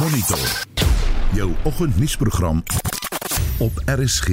Monitor. 0.00 0.66
Jou 1.32 1.50
oggendnuusprogram 1.64 2.62
op 3.58 3.72
RSG. 3.84 4.28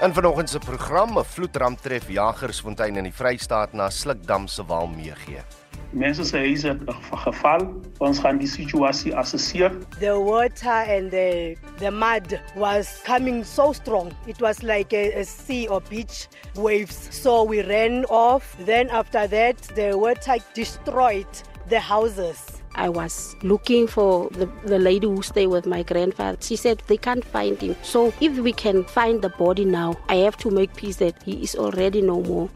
In 0.00 0.12
vanoggend 0.14 0.50
se 0.50 0.58
program 0.58 1.18
'n 1.18 1.24
vloedramp 1.24 1.78
tref 1.78 2.08
Jagersfontein 2.08 2.96
in 2.96 3.02
die 3.02 3.12
Vrystaat 3.12 3.72
na 3.72 3.90
Slukdam 3.90 4.46
se 4.46 4.64
Waal 4.66 4.86
meegee. 4.86 5.42
Mense 5.90 6.22
sê 6.22 6.38
hy's 6.38 6.64
'n 6.64 6.86
geval, 7.24 7.82
ons 7.98 8.18
gaan 8.18 8.38
die 8.38 8.48
situasie 8.48 9.16
assesseer. 9.16 9.72
The 9.98 10.14
water 10.14 10.86
and 10.96 11.10
the 11.10 11.56
the 11.78 11.90
mud 11.90 12.40
was 12.54 13.02
coming 13.04 13.44
so 13.46 13.72
strong. 13.72 14.12
It 14.26 14.40
was 14.40 14.62
like 14.62 14.96
a, 14.96 15.20
a 15.20 15.24
sea 15.24 15.68
or 15.68 15.82
beach 15.88 16.28
waves. 16.54 17.08
So 17.10 17.44
we 17.44 17.62
ran 17.62 18.04
off. 18.06 18.56
Then 18.64 18.88
after 18.90 19.28
that, 19.28 19.56
the 19.74 19.98
water 19.98 20.36
destroyed 20.54 21.50
the 21.72 21.80
houses. 21.80 22.38
I 22.74 22.88
was 22.90 23.34
looking 23.42 23.86
for 23.86 24.28
the, 24.30 24.46
the 24.64 24.78
lady 24.78 25.06
who 25.06 25.22
stayed 25.22 25.46
with 25.46 25.66
my 25.66 25.82
grandfather. 25.82 26.36
She 26.40 26.56
said 26.56 26.82
they 26.86 26.98
can't 26.98 27.24
find 27.24 27.58
him. 27.58 27.76
So 27.82 28.12
if 28.20 28.32
we 28.38 28.52
can 28.52 28.84
find 28.84 29.22
the 29.22 29.30
body 29.30 29.64
now, 29.64 29.96
I 30.08 30.16
have 30.16 30.36
to 30.44 30.50
make 30.50 30.76
peace 30.76 30.96
that 30.96 31.16
he 31.22 31.42
is 31.42 31.56
already 31.56 32.02
no 32.02 32.20
more. 32.20 32.50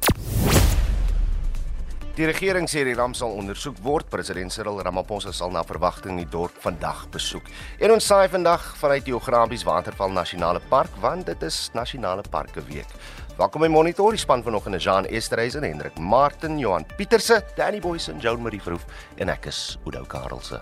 Die 2.16 2.24
regering 2.24 2.65
sê 2.65 2.80
die 2.84 2.95
ramp 2.97 3.12
sal 3.16 3.34
ondersoek 3.37 3.77
word. 3.84 4.07
President 4.09 4.52
Cyril 4.52 4.79
Ramaphosa 4.80 5.35
sal 5.37 5.51
na 5.52 5.60
verwagting 5.69 6.16
die 6.16 6.29
dorp 6.33 6.55
vandag 6.65 7.02
besoek. 7.12 7.51
En 7.77 7.93
ons 7.93 8.07
saai 8.09 8.30
vandag 8.33 8.71
vanuit 8.80 9.05
die 9.05 9.12
Geografies 9.12 9.66
Waterval 9.69 10.16
Nasionale 10.16 10.62
Park 10.71 10.96
want 11.02 11.29
dit 11.29 11.45
is 11.45 11.66
Nasionale 11.77 12.24
Parke 12.30 12.65
Week. 12.71 12.88
Welkom 13.37 13.61
by 13.61 13.69
Monitor, 13.69 14.15
die 14.17 14.21
span 14.23 14.41
vanoggend 14.41 14.79
is 14.79 14.87
Jean 14.87 15.05
Esterhuizen, 15.05 15.67
Hendrik 15.67 15.99
Martin, 16.01 16.57
Johan 16.57 16.87
Pieterse, 16.97 17.43
Danny 17.59 17.83
Boysen, 17.85 18.17
Joan 18.19 18.41
Marie 18.41 18.63
Verhoef 18.65 18.89
en 19.21 19.29
ek 19.29 19.53
is 19.53 19.77
Oudo 19.85 20.07
Karelse. 20.09 20.57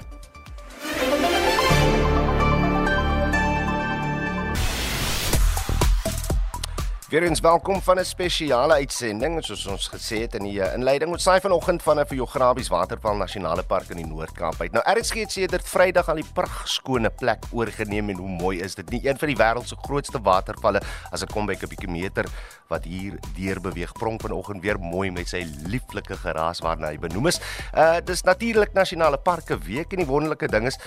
Weerens 7.15 7.41
welkom 7.41 7.83
van 7.83 7.99
'n 7.99 8.05
spesiale 8.05 8.73
uitsending 8.73 9.45
soos 9.45 9.67
ons 9.67 9.89
gesê 9.89 10.17
het 10.21 10.35
in 10.35 10.43
die 10.43 10.63
eh, 10.63 10.75
inleiding. 10.75 11.13
Ons 11.13 11.23
saai 11.23 11.41
vanoggend 11.41 11.83
van 11.83 12.01
'n 12.01 12.07
geografies 12.07 12.69
Waterval 12.69 13.17
Nasionale 13.17 13.63
Park 13.63 13.89
in 13.89 13.97
die 13.97 14.07
Noord-Kaap 14.07 14.61
uit. 14.61 14.73
Nou 14.73 14.99
RSG 14.99 15.15
het 15.15 15.33
sedert 15.33 15.69
Vrydag 15.69 16.09
al 16.09 16.15
die 16.15 16.33
pragtskone 16.33 17.11
plek 17.11 17.45
oorgeneem 17.53 18.09
en 18.09 18.17
hoe 18.17 18.29
mooi 18.29 18.61
is 18.61 18.75
dit? 18.75 18.91
Nie 18.91 19.09
een 19.09 19.19
van 19.19 19.29
die 19.29 19.37
wêreld 19.37 19.67
se 19.69 19.77
grootste 19.77 20.21
watervalle 20.23 20.81
as 21.11 21.23
ek 21.23 21.31
kom 21.31 21.47
by 21.47 21.53
'n 21.53 21.69
bietjie 21.69 21.91
meter 21.91 22.25
wat 22.69 22.85
hier 22.85 23.19
deur 23.37 23.61
beweeg. 23.61 23.93
Pronk 23.93 24.21
vanoggend 24.21 24.63
weer 24.63 24.79
mooi 24.79 25.11
met 25.11 25.29
sy 25.29 25.47
lieflike 25.67 26.17
geraas 26.17 26.59
waarna 26.59 26.87
hy 26.87 26.99
benoem 26.99 27.27
is. 27.27 27.41
Uh 27.75 28.01
dis 28.05 28.23
natuurlik 28.23 28.73
Nasionale 28.73 29.19
Parke 29.19 29.59
Week 29.59 29.93
en 29.93 29.99
die 29.99 30.07
wonderlike 30.07 30.49
ding 30.49 30.67
is 30.67 30.79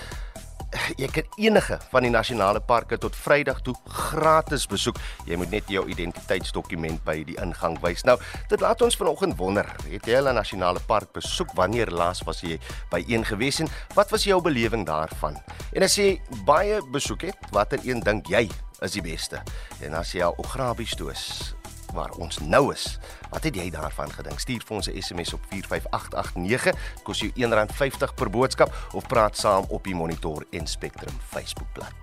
jy 1.00 1.08
kan 1.12 1.26
enige 1.40 1.78
van 1.92 2.04
die 2.04 2.12
nasionale 2.12 2.60
parke 2.60 2.98
tot 3.00 3.16
Vrydag 3.16 3.62
toe 3.66 3.74
gratis 3.84 4.66
besoek. 4.68 4.98
Jy 5.28 5.38
moet 5.40 5.52
net 5.52 5.70
jou 5.72 5.84
identiteitsdokument 5.88 7.02
by 7.06 7.22
die 7.28 7.38
ingang 7.42 7.78
wys. 7.82 8.04
Nou, 8.08 8.18
dit 8.50 8.60
laat 8.60 8.82
ons 8.84 8.98
vanoggend 8.98 9.38
wonder, 9.38 9.68
het 9.88 10.06
jy 10.06 10.18
al 10.18 10.28
'n 10.28 10.34
nasionale 10.34 10.80
park 10.80 11.12
besoek? 11.12 11.54
Wanneer 11.54 11.90
laas 11.90 12.22
was 12.22 12.40
jy 12.40 12.58
by 12.90 13.04
een 13.08 13.24
gewees 13.24 13.60
en 13.60 13.68
wat 13.94 14.10
was 14.10 14.24
jou 14.24 14.40
belewing 14.42 14.86
daarvan? 14.86 15.36
En 15.72 15.82
as 15.82 15.96
jy 15.96 16.20
baie 16.44 16.80
besoek 16.92 17.22
het, 17.22 17.36
watter 17.50 17.78
een 17.84 18.00
dink 18.00 18.26
jy 18.26 18.48
is 18.80 18.92
die 18.92 19.02
beste? 19.02 19.42
En 19.80 19.94
as 19.94 20.12
jy 20.12 20.22
al 20.22 20.34
Ograbies 20.38 20.94
toe 20.94 21.10
is, 21.10 21.54
waar 21.94 22.10
ons 22.18 22.38
nou 22.38 22.72
is. 22.72 22.98
Wat 23.30 23.44
het 23.44 23.56
jy 23.56 23.70
daarvan 23.70 24.10
gedink? 24.10 24.40
Stuur 24.40 24.62
vir 24.66 24.76
ons 24.76 24.88
'n 24.88 25.02
SMS 25.02 25.32
op 25.32 25.40
45889. 25.50 26.74
Kos 27.02 27.20
jou 27.20 27.30
R1.50 27.34 28.14
per 28.14 28.30
boodskap 28.30 28.74
of 28.92 29.06
praat 29.06 29.36
saam 29.36 29.64
op 29.68 29.84
die 29.84 29.94
Monitor 29.94 30.44
en 30.50 30.66
Spectrum 30.66 31.14
Facebookblad. 31.30 31.94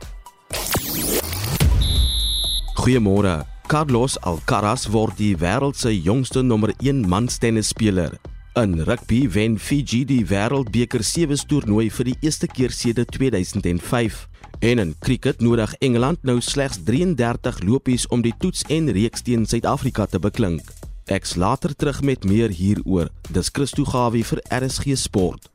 Goeiemôre. 2.76 3.46
Carlos 3.68 4.20
Alcaraz 4.22 4.86
word 4.88 5.18
die 5.18 5.34
wêreld 5.38 5.76
se 5.76 6.02
jongste 6.02 6.42
nommer 6.42 6.74
1 6.78 7.08
manstennisspeler. 7.08 8.20
In 8.56 8.78
rugby 8.84 9.26
wen 9.30 9.58
Fiji 9.60 10.06
die 10.06 10.22
Wêreldbeker 10.24 11.02
sewe 11.04 11.36
toernooi 11.36 11.90
vir 11.92 12.08
die 12.12 12.16
eerste 12.22 12.48
keer 12.48 12.72
sedert 12.72 13.12
2005. 13.12 14.22
En 14.60 14.80
in 14.80 14.96
cricket 15.00 15.40
nodig 15.40 15.74
Engeland 15.84 16.24
nou 16.24 16.42
slegs 16.42 16.78
33 16.84 17.64
lopies 17.64 18.08
om 18.08 18.22
die 18.22 18.34
toets 18.40 18.64
en 18.68 18.92
reeks 18.92 19.22
teen 19.22 19.46
Suid-Afrika 19.46 20.06
te 20.06 20.20
beklink. 20.20 20.62
Ek's 21.06 21.36
later 21.36 21.76
terug 21.76 22.02
met 22.02 22.24
meer 22.24 22.50
hieroor. 22.50 23.12
Dis 23.30 23.52
Christo 23.54 23.86
Gawie 23.86 24.26
vir 24.26 24.42
RSG 24.50 24.96
Sport. 24.98 25.55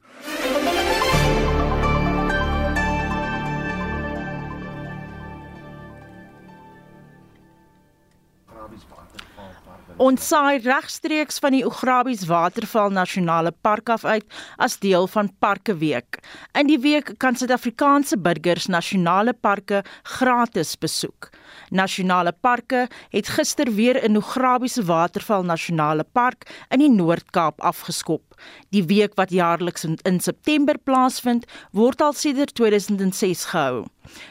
Ons 10.01 10.31
saai 10.31 10.63
regstreeks 10.65 11.37
van 11.45 11.53
die 11.53 11.61
Ograbies 11.69 12.23
Waterval 12.25 12.89
Nasionale 12.97 13.51
Park 13.53 13.91
af 13.93 14.07
uit 14.09 14.25
as 14.57 14.79
deel 14.81 15.05
van 15.13 15.29
Parke 15.45 15.75
Week. 15.77 16.23
In 16.57 16.71
die 16.71 16.79
week 16.81 17.11
kan 17.21 17.37
Suid-Afrikaanse 17.37 18.17
burgers 18.17 18.71
nasionale 18.73 19.35
parke 19.37 19.83
gratis 20.17 20.73
besoek. 20.81 21.29
Nasionale 21.69 22.33
parke 22.33 22.87
het 23.13 23.29
gister 23.29 23.69
weer 23.77 24.01
in 24.01 24.17
Ograbies 24.17 24.81
Waterval 24.89 25.45
Nasionale 25.45 26.09
Park 26.17 26.49
in 26.73 26.81
die 26.81 26.89
Noord-Kaap 26.89 27.61
afgeskop. 27.61 28.30
Die 28.71 28.85
week 28.85 29.15
wat 29.15 29.31
jaarliks 29.31 29.85
in, 29.85 30.21
September 30.21 30.79
plaasvind, 30.79 31.47
word 31.73 32.01
al 32.01 32.13
sedert 32.13 32.55
2006 32.55 33.45
gehou. 33.55 33.87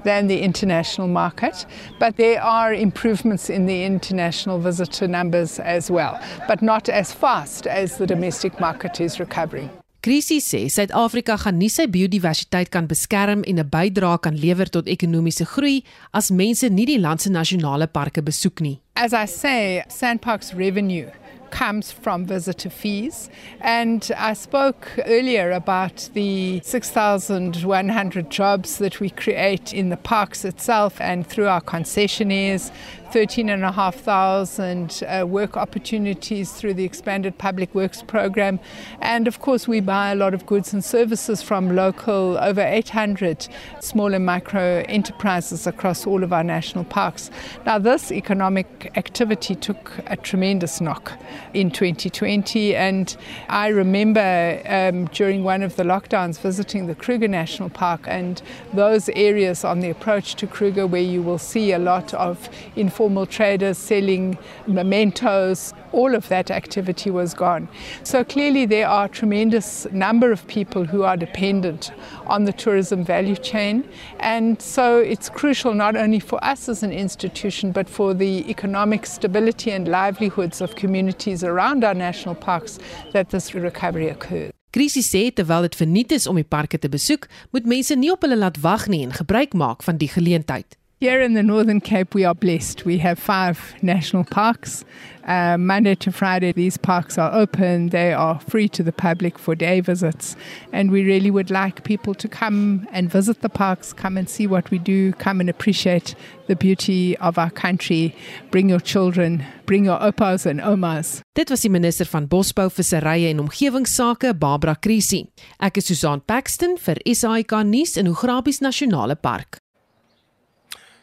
than 0.03 0.27
the 0.27 0.41
international 0.41 1.07
market, 1.07 1.65
but 1.99 2.15
there 2.17 2.41
are 2.41 2.73
improvements 2.73 3.49
in 3.49 3.65
the 3.65 3.83
international 3.83 4.59
visitor 4.59 5.07
numbers 5.07 5.59
as 5.59 5.91
well, 5.91 6.19
but 6.47 6.61
not 6.61 6.89
as 6.89 7.13
fast 7.13 7.67
as 7.67 7.97
the 7.97 8.07
domestic 8.07 8.59
market 8.59 8.99
is 8.99 9.19
recovering. 9.19 9.69
Krisis 10.01 10.47
sê 10.49 10.65
Suid-Afrika 10.65 11.35
gaan 11.37 11.59
nie 11.61 11.69
sy 11.69 11.85
biodiversiteit 11.85 12.71
kan 12.73 12.87
beskerm 12.89 13.43
en 13.45 13.59
'n 13.59 13.69
bydrae 13.69 14.17
kan 14.17 14.33
lewer 14.33 14.65
tot 14.65 14.87
ekonomiese 14.89 15.45
groei 15.45 15.83
as 16.11 16.31
mense 16.31 16.67
nie 16.69 16.87
die 16.89 16.97
land 16.97 17.21
se 17.21 17.29
nasionale 17.29 17.85
parke 17.85 18.23
besoek 18.23 18.61
nie. 18.61 18.79
As 18.95 19.13
I 19.13 19.25
say, 19.27 19.83
Sandparks 19.89 20.55
revenue 20.55 21.11
comes 21.51 21.91
from 21.91 22.25
visitor 22.25 22.69
fees. 22.69 23.29
And 23.59 24.11
I 24.17 24.33
spoke 24.33 24.87
earlier 25.05 25.51
about 25.51 26.09
the 26.13 26.61
6,100 26.63 28.29
jobs 28.29 28.77
that 28.79 28.99
we 28.99 29.09
create 29.09 29.73
in 29.73 29.89
the 29.89 29.97
parks 29.97 30.43
itself 30.45 30.99
and 30.99 31.27
through 31.27 31.47
our 31.47 31.61
concessionaires, 31.61 32.71
13,500 33.11 35.03
uh, 35.03 35.27
work 35.27 35.57
opportunities 35.57 36.53
through 36.53 36.73
the 36.73 36.85
expanded 36.85 37.37
public 37.37 37.75
works 37.75 38.01
program. 38.01 38.57
And 39.01 39.27
of 39.27 39.39
course, 39.39 39.67
we 39.67 39.81
buy 39.81 40.11
a 40.11 40.15
lot 40.15 40.33
of 40.33 40.45
goods 40.45 40.71
and 40.71 40.81
services 40.81 41.41
from 41.41 41.75
local, 41.75 42.37
over 42.37 42.61
800 42.61 43.49
small 43.81 44.13
and 44.13 44.25
micro 44.25 44.85
enterprises 44.87 45.67
across 45.67 46.07
all 46.07 46.23
of 46.23 46.31
our 46.31 46.43
national 46.43 46.85
parks. 46.85 47.29
Now, 47.65 47.79
this 47.79 48.13
economic 48.13 48.89
activity 48.95 49.55
took 49.55 49.99
a 50.07 50.15
tremendous 50.15 50.79
knock 50.79 51.11
in 51.53 51.69
2020. 51.69 52.77
And 52.77 53.13
I 53.49 53.67
remember 53.67 54.61
um, 54.65 55.07
during 55.07 55.43
one 55.43 55.63
of 55.63 55.75
the 55.75 55.83
lockdowns 55.83 56.39
visiting 56.39 56.87
the 56.87 56.95
Kruger 56.95 57.27
National 57.27 57.69
Park 57.69 58.05
and 58.07 58.41
those 58.73 59.09
areas 59.09 59.65
on 59.65 59.81
the 59.81 59.89
approach 59.89 60.35
to 60.35 60.47
Kruger 60.47 60.87
where 60.87 61.01
you 61.01 61.21
will 61.21 61.39
see 61.39 61.73
a 61.73 61.79
lot 61.79 62.13
of 62.13 62.47
informal 62.77 63.00
traders 63.25 63.77
selling 63.77 64.37
mementos. 64.67 65.73
All 65.91 66.15
of 66.15 66.27
that 66.29 66.51
activity 66.51 67.09
was 67.09 67.33
gone. 67.33 67.67
So 68.03 68.23
clearly 68.23 68.65
there 68.65 68.87
are 68.87 69.05
a 69.05 69.09
tremendous 69.09 69.87
number 69.91 70.31
of 70.31 70.45
people 70.47 70.85
who 70.85 71.03
are 71.03 71.17
dependent 71.17 71.91
on 72.27 72.45
the 72.45 72.53
tourism 72.53 73.03
value 73.03 73.35
chain. 73.35 73.83
And 74.19 74.61
so 74.61 74.99
it's 74.99 75.29
crucial 75.29 75.73
not 75.73 75.95
only 75.95 76.19
for 76.19 76.43
us 76.43 76.69
as 76.69 76.83
an 76.83 76.91
institution, 76.91 77.71
but 77.71 77.89
for 77.89 78.13
the 78.13 78.49
economic 78.49 79.05
stability 79.05 79.71
and 79.71 79.87
livelihoods 79.87 80.61
of 80.61 80.75
communities 80.75 81.43
around 81.43 81.83
our 81.83 81.93
national 81.95 82.35
parks 82.35 82.79
that 83.13 83.29
this 83.29 83.53
recovery 83.53 84.09
occurs. 84.09 84.51
Krisis 84.71 85.09
sê 85.11 85.25
terwyl 85.35 85.65
dit 85.67 85.75
verniet 85.75 86.13
is 86.15 86.27
om 86.31 86.37
die 86.39 86.47
parke 86.47 86.77
te 86.79 86.87
besoek, 86.87 87.27
moet 87.51 87.65
mense 87.67 87.95
nie 87.99 88.11
op 88.13 88.23
hulle 88.23 88.37
laat 88.39 88.61
wag 88.63 88.87
nie 88.87 89.01
en 89.03 89.11
gebruik 89.11 89.51
maak 89.51 89.83
van 89.83 89.99
die 89.99 90.07
geleentheid. 90.07 90.77
Here 91.01 91.19
in 91.19 91.33
the 91.33 91.41
Northern 91.41 91.81
Cape, 91.81 92.13
we 92.13 92.25
are 92.25 92.35
blessed. 92.35 92.85
We 92.85 92.99
have 92.99 93.17
five 93.17 93.73
national 93.81 94.23
parks. 94.23 94.85
Uh, 95.25 95.57
Monday 95.57 95.95
to 95.95 96.11
Friday, 96.11 96.51
these 96.51 96.77
parks 96.77 97.17
are 97.17 97.33
open. 97.33 97.89
They 97.89 98.13
are 98.13 98.39
free 98.39 98.69
to 98.69 98.83
the 98.83 98.91
public 98.91 99.39
for 99.39 99.55
day 99.55 99.79
visits. 99.79 100.35
And 100.71 100.91
we 100.91 101.03
really 101.03 101.31
would 101.31 101.49
like 101.49 101.83
people 101.83 102.13
to 102.13 102.27
come 102.27 102.87
and 102.91 103.09
visit 103.09 103.41
the 103.41 103.49
parks, 103.49 103.93
come 103.93 104.15
and 104.15 104.29
see 104.29 104.45
what 104.45 104.69
we 104.69 104.77
do, 104.77 105.11
come 105.13 105.39
and 105.39 105.49
appreciate 105.49 106.13
the 106.45 106.55
beauty 106.55 107.17
of 107.17 107.39
our 107.39 107.49
country. 107.49 108.15
Bring 108.51 108.69
your 108.69 108.79
children, 108.79 109.43
bring 109.65 109.85
your 109.85 109.97
opas 109.97 110.45
and 110.45 110.61
omas. 110.61 111.23
Dit 111.33 111.49
was 111.49 111.61
die 111.61 111.69
minister 111.69 112.05
van 112.05 112.27
Bosbou, 112.27 112.69
Visserye 112.69 113.31
en 113.31 113.39
Omgewingsake, 113.39 114.37
Barbara 114.37 114.75
Krisi. 114.75 115.25
Ek 115.59 115.79
is 115.79 115.87
Susan 115.87 116.21
Paxton 116.21 116.77
vir 116.77 117.01
SAK 117.07 117.65
nuus 117.65 117.97
in 117.97 118.13
Ograbies 118.13 118.61
Nasionale 118.61 119.19
Park. 119.19 119.57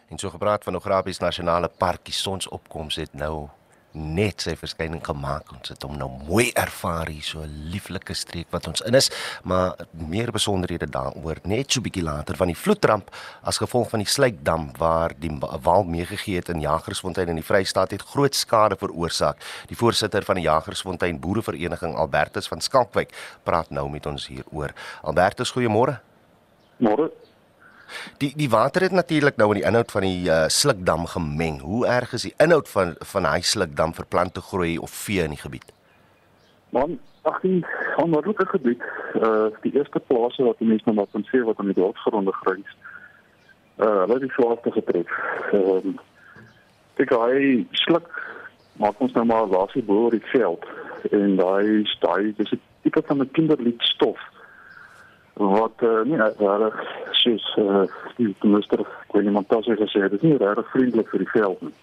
En 0.09 0.19
so 0.19 0.31
gepraat 0.31 0.65
van 0.65 0.77
Ograbies 0.77 1.19
Nasionale 1.19 1.69
Park, 1.69 2.05
die 2.09 2.17
sonsopkoms 2.17 2.97
het 2.97 3.13
nou 3.13 3.49
net 3.93 4.45
sy 4.45 4.55
verskyning 4.59 5.01
gemaak. 5.05 5.51
Ons 5.53 5.73
het 5.73 5.85
hom 5.85 5.97
nou 5.99 6.09
mooi 6.29 6.49
ervaar 6.57 7.09
hier 7.09 7.25
so 7.25 7.41
'n 7.41 7.71
lieflike 7.73 8.15
streek 8.15 8.47
wat 8.51 8.67
ons 8.67 8.81
in 8.81 8.95
is, 8.95 9.11
maar 9.45 9.77
meer 9.93 10.31
besonderhede 10.31 10.87
daaroor 10.87 11.37
net 11.45 11.73
so 11.73 11.81
bietjie 11.81 12.03
later 12.03 12.37
van 12.37 12.47
die 12.47 12.57
vloedramp 12.57 13.11
as 13.43 13.59
gevolg 13.59 13.91
van 13.91 13.99
die 13.99 14.09
Slykdam 14.09 14.73
waar 14.79 15.13
die 15.19 15.39
wal 15.63 15.85
meegegee 15.85 16.37
het 16.37 16.49
in 16.49 16.61
Jagersfontein 16.61 17.29
in 17.29 17.37
die 17.37 17.45
Vrystaat 17.45 17.91
het 17.91 18.03
groot 18.03 18.35
skade 18.35 18.77
veroorsaak. 18.77 19.37
Die 19.69 19.77
voorsitter 19.77 20.23
van 20.23 20.35
die 20.35 20.45
Jagersfontein 20.45 21.21
Boerevereniging 21.21 21.97
Albertus 21.97 22.49
van 22.49 22.61
Skalkwyk 22.61 23.13
praat 23.43 23.71
nou 23.71 23.89
met 23.91 24.07
ons 24.07 24.27
hieroor. 24.27 24.73
Albertus, 25.03 25.53
goeiemôre. 25.53 26.01
Môre. 26.79 27.11
Die 28.19 28.33
die 28.37 28.51
water 28.51 28.83
het 28.83 28.93
natuurlik 28.93 29.37
nou 29.37 29.49
in 29.53 29.61
die 29.61 29.67
inhoud 29.69 29.91
van 29.91 30.07
die 30.07 30.29
uh, 30.29 30.45
slukdam 30.49 31.07
gemeng. 31.07 31.61
Hoe 31.61 31.87
erg 31.87 32.13
is 32.13 32.23
die 32.29 32.35
inhoud 32.39 32.69
van 32.69 32.95
van 33.13 33.25
hy 33.25 33.41
slukdam 33.41 33.95
vir 33.95 34.07
plante 34.07 34.41
groei 34.41 34.79
of 34.79 34.91
vee 34.91 35.23
in 35.23 35.37
die 35.37 35.43
gebied? 35.43 35.73
Man, 36.71 36.99
ag 37.23 37.41
die 37.41 37.65
onnodige 37.97 38.47
gebied, 38.47 38.83
uh 39.15 39.49
die 39.63 39.73
eerste 39.77 40.01
plase 40.01 40.45
wat 40.45 40.61
mense 40.61 40.85
nou 40.85 40.97
maar 41.01 41.11
kan 41.13 41.27
sê 41.33 41.41
wat 41.45 41.59
aan 41.59 41.73
die 41.73 41.81
dorpsgronde 41.81 42.33
grens. 42.43 42.77
Uh 43.77 44.05
hulle 44.05 44.19
het 44.19 44.27
die 44.27 44.37
swaarste 44.37 44.73
getref. 44.73 45.19
Ehm 45.53 45.99
ek 46.99 47.13
hy 47.15 47.67
sluk 47.79 48.09
maak 48.83 48.99
ons 49.03 49.13
nou 49.15 49.25
maar 49.27 49.47
wasie 49.51 49.83
boor 49.87 50.11
die 50.11 50.25
veld 50.33 50.65
en 51.15 51.37
daai 51.39 51.87
daai 52.03 52.35
dis 52.39 52.53
'n 52.53 52.61
tipe 52.83 53.03
van 53.07 53.23
'n 53.23 53.31
kinderlied 53.37 53.83
stof 53.83 54.19
wat 55.39 55.83
uh, 55.87 56.03
nie 56.05 56.19
regtig 56.19 56.81
soos 57.23 57.45
uh, 57.63 57.85
die 58.17 58.35
minister 58.43 58.83
Queenie 59.13 59.35
Montassi 59.35 59.77
gesê 59.79 60.03
het, 60.03 60.11
dit 60.11 60.23
is 60.23 60.27
nie 60.27 60.41
regtig 60.41 60.71
vriendelik 60.73 61.13
vir 61.13 61.25
die 61.25 61.33
veld 61.35 61.63
nie. 61.63 61.77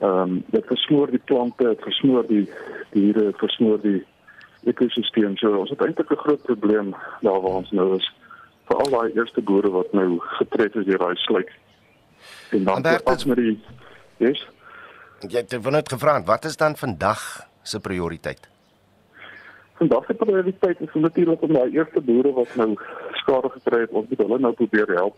Ehm 0.00 0.20
um, 0.20 0.36
dit 0.54 0.66
versmoor 0.66 1.10
die 1.12 1.22
plante, 1.24 1.64
dit 1.64 1.82
versmoor 1.84 2.26
die 2.28 2.46
diere, 2.94 3.26
dit 3.30 3.42
versmoor 3.42 3.82
die 3.82 3.98
ekosisteem. 4.70 5.36
So 5.36 5.58
ons 5.58 5.70
het 5.70 5.82
eintlik 5.84 6.10
'n 6.10 6.22
groot 6.24 6.42
probleem 6.42 6.94
daar 7.20 7.40
waar 7.42 7.60
ons 7.62 7.70
nou 7.70 7.96
is 7.96 8.06
vir 8.68 8.76
al 8.76 8.90
daai 8.90 9.12
eerste 9.12 9.42
boere 9.42 9.70
wat 9.70 9.92
nou 9.92 10.18
getref 10.38 10.74
is 10.74 10.86
deur 10.86 10.98
daai 10.98 11.16
sluik. 11.16 11.52
En 12.50 12.64
dan 12.64 12.82
pas 13.04 13.24
met 13.24 13.36
die 13.36 13.58
Yes. 14.20 14.46
Jy 15.20 15.44
het 15.48 15.70
net 15.70 15.88
gevra, 15.88 16.22
wat 16.24 16.44
is 16.44 16.56
dan 16.56 16.76
vandag 16.76 17.46
se 17.62 17.80
prioriteit? 17.80 18.48
Vandag 19.80 20.04
se 20.06 20.14
prioriteit 20.14 20.80
is 20.80 20.88
natuurlik 20.92 21.42
om 21.42 21.52
daai 21.52 21.70
eerste 21.72 22.00
boere 22.04 22.32
wat 22.36 22.50
nou 22.60 22.74
skade 23.22 23.48
gekry 23.54 23.78
het, 23.80 23.94
ons 23.96 24.08
moet 24.10 24.18
hulle 24.20 24.38
nou 24.44 24.50
probeer 24.58 24.90
help 24.92 25.16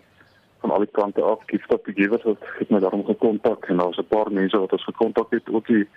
van 0.62 0.70
al 0.70 0.84
die 0.84 0.94
kante 0.98 1.22
af. 1.22 1.42
Kiefstad 1.50 1.88
Givers 1.96 2.22
het, 2.28 2.44
het 2.58 2.70
my 2.70 2.78
daarom 2.84 3.02
gekontak 3.08 3.66
en 3.66 3.82
daar's 3.82 3.98
'n 3.98 4.06
paar 4.14 4.30
mense 4.30 4.58
wat 4.58 4.72
ons 4.72 4.84
gekontak 4.84 5.34
het 5.34 5.50
ook 5.50 5.66
die 5.66 5.88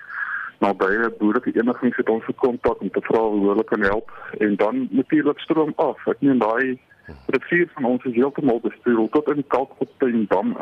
nabye 0.59 1.11
boere 1.19 1.41
verenigings 1.45 1.97
het 1.97 2.09
ons 2.09 2.23
gekontak 2.23 2.81
om 2.81 2.89
te 2.89 3.01
vra 3.01 3.21
hoe 3.21 3.47
hulle 3.49 3.63
kan 3.63 3.81
help 3.81 4.11
en 4.39 4.55
dan 4.55 4.87
natuurlik 4.91 5.39
stroom 5.39 5.73
af. 5.75 6.07
Ek 6.07 6.21
meen 6.21 6.39
daai 6.39 6.79
rivier 7.25 7.69
van 7.73 7.85
ons 7.85 8.03
is 8.03 8.17
heeltemal 8.17 8.59
bestuur 8.59 9.09
tot 9.09 9.29
in 9.29 9.47
Kalkfontein 9.47 10.25
dam. 10.27 10.57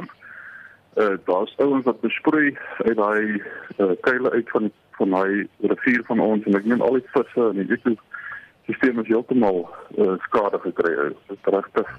Uh 0.99 1.15
daar 1.25 1.47
sou 1.55 1.71
ons 1.71 1.85
wat 1.85 2.01
besproei 2.01 2.57
uit 2.77 2.97
daai 2.97 3.41
uh, 3.77 3.91
kuile 4.01 4.31
uit 4.31 4.49
van 4.49 4.61
die 4.61 4.73
van 4.97 5.13
my 5.13 5.27
rivier 5.73 6.03
van 6.09 6.19
ons 6.23 6.45
en 6.47 6.57
ek 6.59 6.65
neem 6.69 6.81
al 6.81 6.99
die 6.99 7.07
visse 7.15 7.47
en 7.49 7.61
die 7.61 7.77
ekosisteem 7.77 9.01
is 9.03 9.09
heeltemal 9.11 9.63
uh, 9.97 10.15
skade 10.27 10.59
gekry. 10.65 10.93
Dit 11.29 11.37
is 11.37 11.53
regtig 11.55 11.95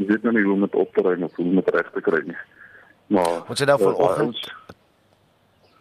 jy 0.00 0.08
weet 0.08 0.26
nou 0.26 0.34
nie 0.36 0.44
hoe 0.46 0.56
om 0.56 0.66
dit 0.66 0.76
op 0.80 0.92
te 0.94 1.04
ruim 1.04 1.24
of 1.26 1.36
hoe 1.36 1.46
om 1.46 1.60
dit 1.60 1.72
reg 1.76 1.88
te 1.94 2.04
kry 2.04 2.20
nie. 2.28 2.38
Maar 3.10 3.40
ons 3.50 3.58
het 3.58 3.68
nou 3.68 3.80
vanoggend 3.82 4.52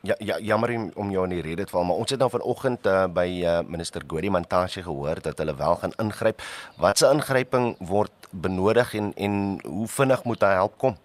Ja 0.08 0.16
ja 0.24 0.38
jammer 0.40 0.72
om 0.96 1.10
jou 1.12 1.26
in 1.28 1.34
die 1.34 1.42
rede 1.44 1.66
te 1.68 1.74
val, 1.76 1.84
maar 1.84 2.00
ons 2.00 2.12
het 2.12 2.22
nou 2.24 2.30
vanoggend 2.32 2.86
uh, 2.88 3.04
by 3.12 3.28
uh, 3.44 3.58
minister 3.68 4.04
Godi 4.08 4.30
Mantashe 4.32 4.84
gehoor 4.84 5.20
dat 5.22 5.38
hulle 5.44 5.56
wel 5.60 5.76
gaan 5.76 5.96
ingryp. 6.00 6.40
Wat 6.80 6.98
se 6.98 7.10
ingryping 7.12 7.76
word 7.84 8.30
benodig 8.32 8.94
en 8.96 9.12
en 9.16 9.60
hoe 9.66 9.88
vinnig 9.88 10.24
moet 10.24 10.46
hy 10.48 10.54
help 10.56 10.78
kom? 10.78 10.96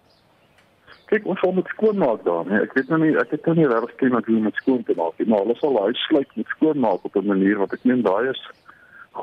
Kyk 1.15 1.29
ons 1.31 1.39
sal 1.43 1.55
met 1.57 1.71
skoonmaak 1.73 2.25
daar 2.27 2.45
nee 2.49 2.61
ek 2.67 2.75
weet 2.77 2.91
nou 2.93 2.99
nie 3.03 3.15
ek 3.23 3.31
het 3.37 3.49
nou 3.49 3.55
nie 3.59 3.71
regtig 3.71 3.95
ken 4.03 4.17
wat 4.17 4.29
hoe 4.31 4.41
met 4.49 4.61
skoon 4.61 4.83
te 4.83 4.97
maak 4.99 5.17
nie 5.19 5.29
maar 5.31 5.45
hulle 5.45 5.55
sal 5.61 5.79
huis 5.87 6.03
sluit 6.09 6.37
met 6.41 6.53
skoonmaak 6.57 7.09
op 7.09 7.15
'n 7.15 7.31
manier 7.31 7.63
wat 7.63 7.73
ek 7.73 7.87
meen 7.91 8.03
daai 8.09 8.29
is 8.33 8.43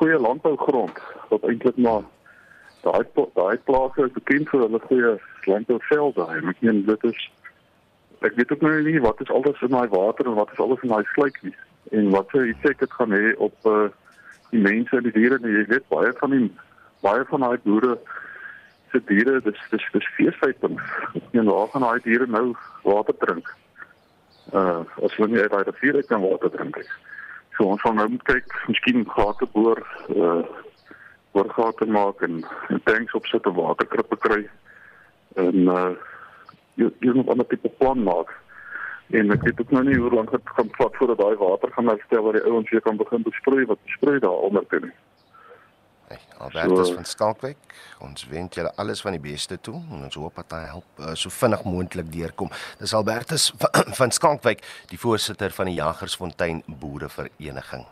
goeie 0.00 0.18
landbougrond 0.18 0.98
wat 1.30 1.46
eintlik 1.50 1.78
maar 1.86 2.02
daai 2.88 3.04
daai 3.36 3.56
plase 3.68 4.08
is 4.08 4.18
bekend 4.18 4.48
vir 4.50 4.66
hulle 4.66 4.82
goeie 4.88 5.14
landbouvelde 5.46 6.26
en 6.36 6.52
ek 6.54 6.66
meen 6.66 6.84
dit 6.86 7.04
is 7.12 7.30
ek 8.26 8.38
weet 8.38 8.52
ook 8.52 8.62
nou 8.62 8.82
nie 8.82 9.00
wat 9.00 9.20
is 9.20 9.30
alles 9.30 9.60
in 9.66 9.74
daai 9.74 9.88
water 9.90 10.26
en 10.26 10.38
wat 10.38 10.52
is 10.52 10.62
alles 10.62 10.82
in 10.82 10.94
daai 10.94 11.04
sluik 11.14 11.38
nie. 11.42 11.54
En 11.90 12.10
wat 12.14 12.30
sou 12.30 12.42
effek 12.46 12.78
dit 12.78 12.92
gaan 12.98 13.14
hê 13.14 13.32
op 13.36 13.66
uh, 13.66 13.88
die 14.52 14.62
mense 14.62 14.96
en 14.96 15.06
die 15.08 15.14
diere 15.16 15.38
jy 15.42 15.64
weet 15.70 15.88
baie 15.90 16.12
van 16.20 16.34
die 16.36 16.50
baie 17.02 17.24
van 17.30 17.46
daai 17.46 17.58
boere 17.66 17.96
se 18.92 19.00
diere 19.08 19.40
dis 19.40 19.60
dis 19.70 19.86
dis 19.92 20.08
feesfeitings. 20.16 20.82
En 21.32 21.44
waar 21.44 21.68
gaan 21.72 21.86
daai 21.86 22.00
diere 22.04 22.26
nou 22.26 22.52
water 22.82 23.16
drink? 23.24 23.48
Uh 24.52 24.82
as 25.04 25.16
hulle 25.16 25.28
nie 25.32 25.40
uit 25.40 25.52
daai 25.54 25.64
rivier 25.68 26.02
kan 26.10 26.24
water 26.24 26.50
drink 26.50 26.76
nie. 26.76 26.90
So 27.56 27.68
ons 27.72 27.80
gaan 27.84 27.98
nou 28.00 28.08
moet 28.14 28.24
kyk, 28.28 28.54
miskien 28.68 29.04
gate 29.08 29.48
boor, 29.56 29.80
uh 30.16 30.42
boorgate 31.32 31.88
maak 31.88 32.20
en, 32.26 32.42
en 32.68 32.82
tanks 32.84 33.16
opsit 33.16 33.46
om 33.48 33.60
waterkrippe 33.60 34.18
kry. 34.26 34.42
En 35.40 35.68
uh 35.76 35.92
jy 36.80 36.90
jy 37.00 37.16
moet 37.16 37.32
'n 37.36 37.48
tipe 37.48 37.72
plan 37.80 38.02
maak. 38.02 38.32
En 39.12 39.32
ek 39.32 39.42
weet 39.44 39.60
ook 39.60 39.70
nou 39.70 39.84
nie 39.84 39.96
hoe 40.00 40.12
lank 40.12 40.30
dit 40.30 40.52
gaan 40.56 40.68
vat 40.76 40.94
voordat 40.96 41.18
daai 41.18 41.36
water 41.36 41.72
gaan 41.72 41.88
herstel 41.88 42.22
waar 42.24 42.38
die 42.38 42.48
ouens 42.48 42.70
weer 42.70 42.80
kan 42.80 42.96
begin 42.96 43.22
besproei 43.22 43.64
wat 43.66 43.82
besproei 43.84 44.18
daar 44.18 44.44
onder 44.48 44.66
toe 44.66 44.92
nie. 46.12 46.20
Albertus 46.38 46.90
so, 46.90 46.98
van 46.98 47.08
Skalkwyk, 47.08 47.74
ons 48.04 48.26
wens 48.30 48.58
julle 48.58 48.72
alles 48.80 49.02
van 49.04 49.16
die 49.16 49.22
beste 49.22 49.58
toe 49.60 49.78
en 49.80 50.04
ons 50.06 50.18
hoop 50.20 50.38
dat 50.42 50.54
hy 50.56 50.62
help 50.70 51.02
uh, 51.02 51.14
so 51.18 51.32
vinnig 51.32 51.64
moontlik 51.68 52.12
deurkom. 52.12 52.52
Dis 52.80 52.94
Albertus 52.96 53.50
van 54.00 54.14
Skalkwyk, 54.14 54.64
die 54.92 55.00
voorsitter 55.00 55.54
van 55.56 55.72
die 55.72 55.78
Jagersfontein 55.80 56.62
Boerevereniging. 56.66 57.88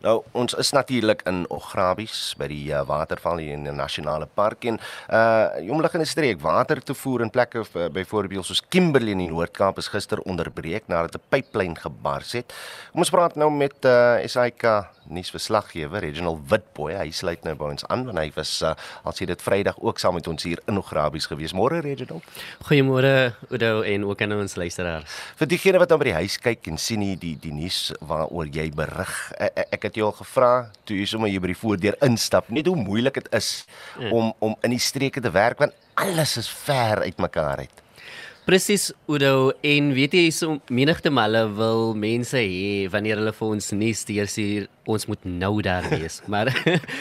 Nou 0.00 0.22
ons 0.32 0.54
is 0.56 0.70
natuurlik 0.72 1.20
in 1.28 1.42
Ograbies 1.52 2.30
by 2.40 2.46
die 2.48 2.70
uh, 2.72 2.80
waterval 2.88 3.42
hier 3.42 3.52
in 3.52 3.66
die 3.66 3.74
nasionale 3.76 4.24
park 4.24 4.64
en 4.70 4.78
uh 5.12 5.50
die 5.60 5.68
omliggende 5.72 6.06
streek 6.08 6.40
water 6.40 6.80
te 6.80 6.96
voer 6.96 7.26
in 7.26 7.32
plekke 7.32 7.66
uh, 7.66 7.88
byvoorbeeld 7.92 8.48
soos 8.48 8.62
Kimberley 8.72 9.12
in 9.12 9.20
die 9.26 9.28
Noord-Kaap 9.28 9.76
is 9.82 9.90
gister 9.92 10.22
onderbreek 10.24 10.88
nadat 10.88 11.18
'n 11.18 11.28
pyplyn 11.28 11.76
gebars 11.76 12.32
het. 12.32 12.54
Kom 12.92 13.04
ons 13.04 13.12
praat 13.12 13.36
nou 13.36 13.50
met 13.52 13.76
uh 13.84 14.24
SAK 14.24 14.64
nuusverslaggewer 15.10 16.00
Reginald 16.00 16.40
Witboy. 16.48 16.94
Hy 16.94 17.10
sluit 17.14 17.44
nou 17.44 17.54
by 17.58 17.72
ons 17.74 17.84
aan 17.92 18.06
want 18.06 18.18
hy 18.20 18.30
was 18.36 18.62
uh, 18.62 18.72
al 19.04 19.16
sien 19.16 19.28
dit 19.30 19.42
Vrydag 19.42 19.78
ook 19.82 19.98
saam 19.98 20.16
met 20.16 20.28
ons 20.30 20.46
hier 20.46 20.60
in 20.70 20.78
Ograbies 20.80 21.26
gewees. 21.30 21.52
Môre 21.56 21.82
Reginald. 21.84 22.24
Goeiemôre 22.68 23.34
Udo 23.50 23.82
en 23.82 24.06
ook 24.08 24.22
aan 24.22 24.36
ons 24.38 24.56
luisteraars. 24.56 25.18
Vir 25.36 25.50
diegene 25.50 25.82
wat 25.82 25.92
nou 25.92 25.98
by 26.00 26.10
die 26.10 26.18
huis 26.22 26.38
kyk 26.40 26.70
en 26.72 26.80
sien 26.80 27.04
hier 27.04 27.20
die 27.20 27.36
die 27.40 27.52
nuus 27.52 27.90
waaroor 28.00 28.48
jy 28.48 28.70
berig. 28.76 29.14
Ek, 29.36 29.52
e, 29.56 29.66
ek 29.76 29.89
het 29.90 29.98
jou 29.98 30.08
al 30.08 30.16
gevra 30.16 30.52
toe 30.88 30.96
jy 31.00 31.06
sommer 31.10 31.30
hier 31.32 31.42
by 31.42 31.50
die 31.52 31.58
voordeur 31.58 31.98
instap, 32.06 32.48
net 32.54 32.70
hoe 32.70 32.78
moeilik 32.78 33.18
dit 33.20 33.30
is 33.36 33.66
ja. 33.98 34.10
om 34.14 34.32
om 34.38 34.56
in 34.66 34.74
die 34.76 34.82
streke 34.82 35.22
te 35.22 35.32
werk 35.34 35.60
want 35.62 35.76
alles 36.00 36.36
is 36.40 36.48
ver 36.64 37.02
uitmekaar 37.04 37.66
uit. 37.66 37.82
Presies 38.48 38.88
Udo 39.10 39.52
en 39.66 39.90
weet 39.94 40.14
jy 40.16 40.30
so 40.34 40.56
menigte 40.72 41.12
male 41.12 41.44
wil 41.58 41.92
mense 41.98 42.38
hê 42.40 42.88
wanneer 42.90 43.20
hulle 43.20 43.34
vir 43.36 43.52
ons 43.56 43.72
nuus 43.76 44.00
stuur 44.06 44.64
ons 44.88 45.06
moet 45.10 45.28
nou 45.28 45.52
daar 45.62 45.86
wees. 45.92 46.22
maar 46.32 46.48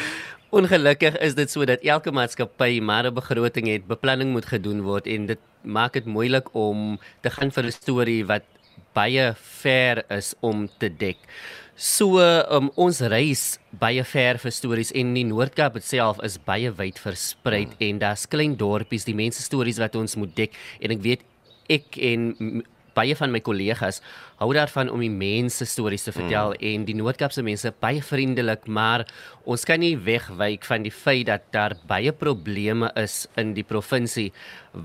ongelukkig 0.60 1.18
is 1.24 1.38
dit 1.38 1.50
so 1.52 1.66
dat 1.66 1.86
elke 1.86 2.12
maatskappy 2.12 2.80
maar 2.82 3.08
'n 3.08 3.14
begroting 3.14 3.70
het, 3.70 3.88
beplanning 3.88 4.34
moet 4.34 4.46
gedoen 4.46 4.82
word 4.82 5.08
en 5.08 5.26
dit 5.26 5.42
maak 5.64 5.94
dit 5.94 6.06
moeilik 6.06 6.54
om 6.54 7.00
te 7.22 7.30
gaan 7.30 7.52
vir 7.52 7.66
'n 7.66 7.72
storie 7.72 8.26
wat 8.26 8.44
baie 8.94 9.34
ver 9.62 10.04
is 10.10 10.34
om 10.42 10.68
te 10.78 10.90
dek. 10.90 11.18
So 11.80 12.20
um, 12.20 12.68
ons 12.76 12.98
reis 13.08 13.54
baie 13.80 14.04
ver 14.04 14.36
vir 14.42 14.52
stories 14.52 14.90
en 15.00 15.14
die 15.16 15.24
Noord-Kaap 15.24 15.78
self 15.80 16.18
is 16.28 16.36
baie 16.44 16.74
wyd 16.76 17.00
versprei 17.00 17.62
hmm. 17.70 17.78
en 17.88 18.02
daar's 18.02 18.26
klein 18.28 18.58
dorpies, 18.60 19.08
die 19.08 19.16
mense 19.16 19.40
stories 19.46 19.80
wat 19.80 19.96
ons 19.96 20.18
moet 20.20 20.34
dek 20.36 20.58
en 20.84 20.92
ek 20.92 21.06
weet 21.06 21.24
ek 21.72 21.96
en 22.04 22.34
baie 23.00 23.16
van 23.16 23.32
my 23.32 23.42
kollegas 23.44 24.02
hou 24.40 24.52
daarvan 24.56 24.92
om 24.92 25.02
die 25.04 25.12
mense 25.12 25.66
stories 25.68 26.06
te 26.08 26.14
vertel 26.16 26.54
mm. 26.54 26.62
en 26.70 26.86
die 26.88 26.96
Noord-Kaapse 27.00 27.44
mense 27.44 27.72
baie 27.84 28.04
vriendelik, 28.04 28.68
maar 28.68 29.06
ons 29.50 29.66
kan 29.68 29.82
nie 29.82 29.96
wegwyk 30.00 30.68
van 30.68 30.86
die 30.86 30.94
feit 30.94 31.28
dat 31.30 31.48
daar 31.56 31.76
baie 31.90 32.14
probleme 32.16 32.92
is 33.00 33.24
in 33.40 33.54
die 33.58 33.66
provinsie 33.68 34.30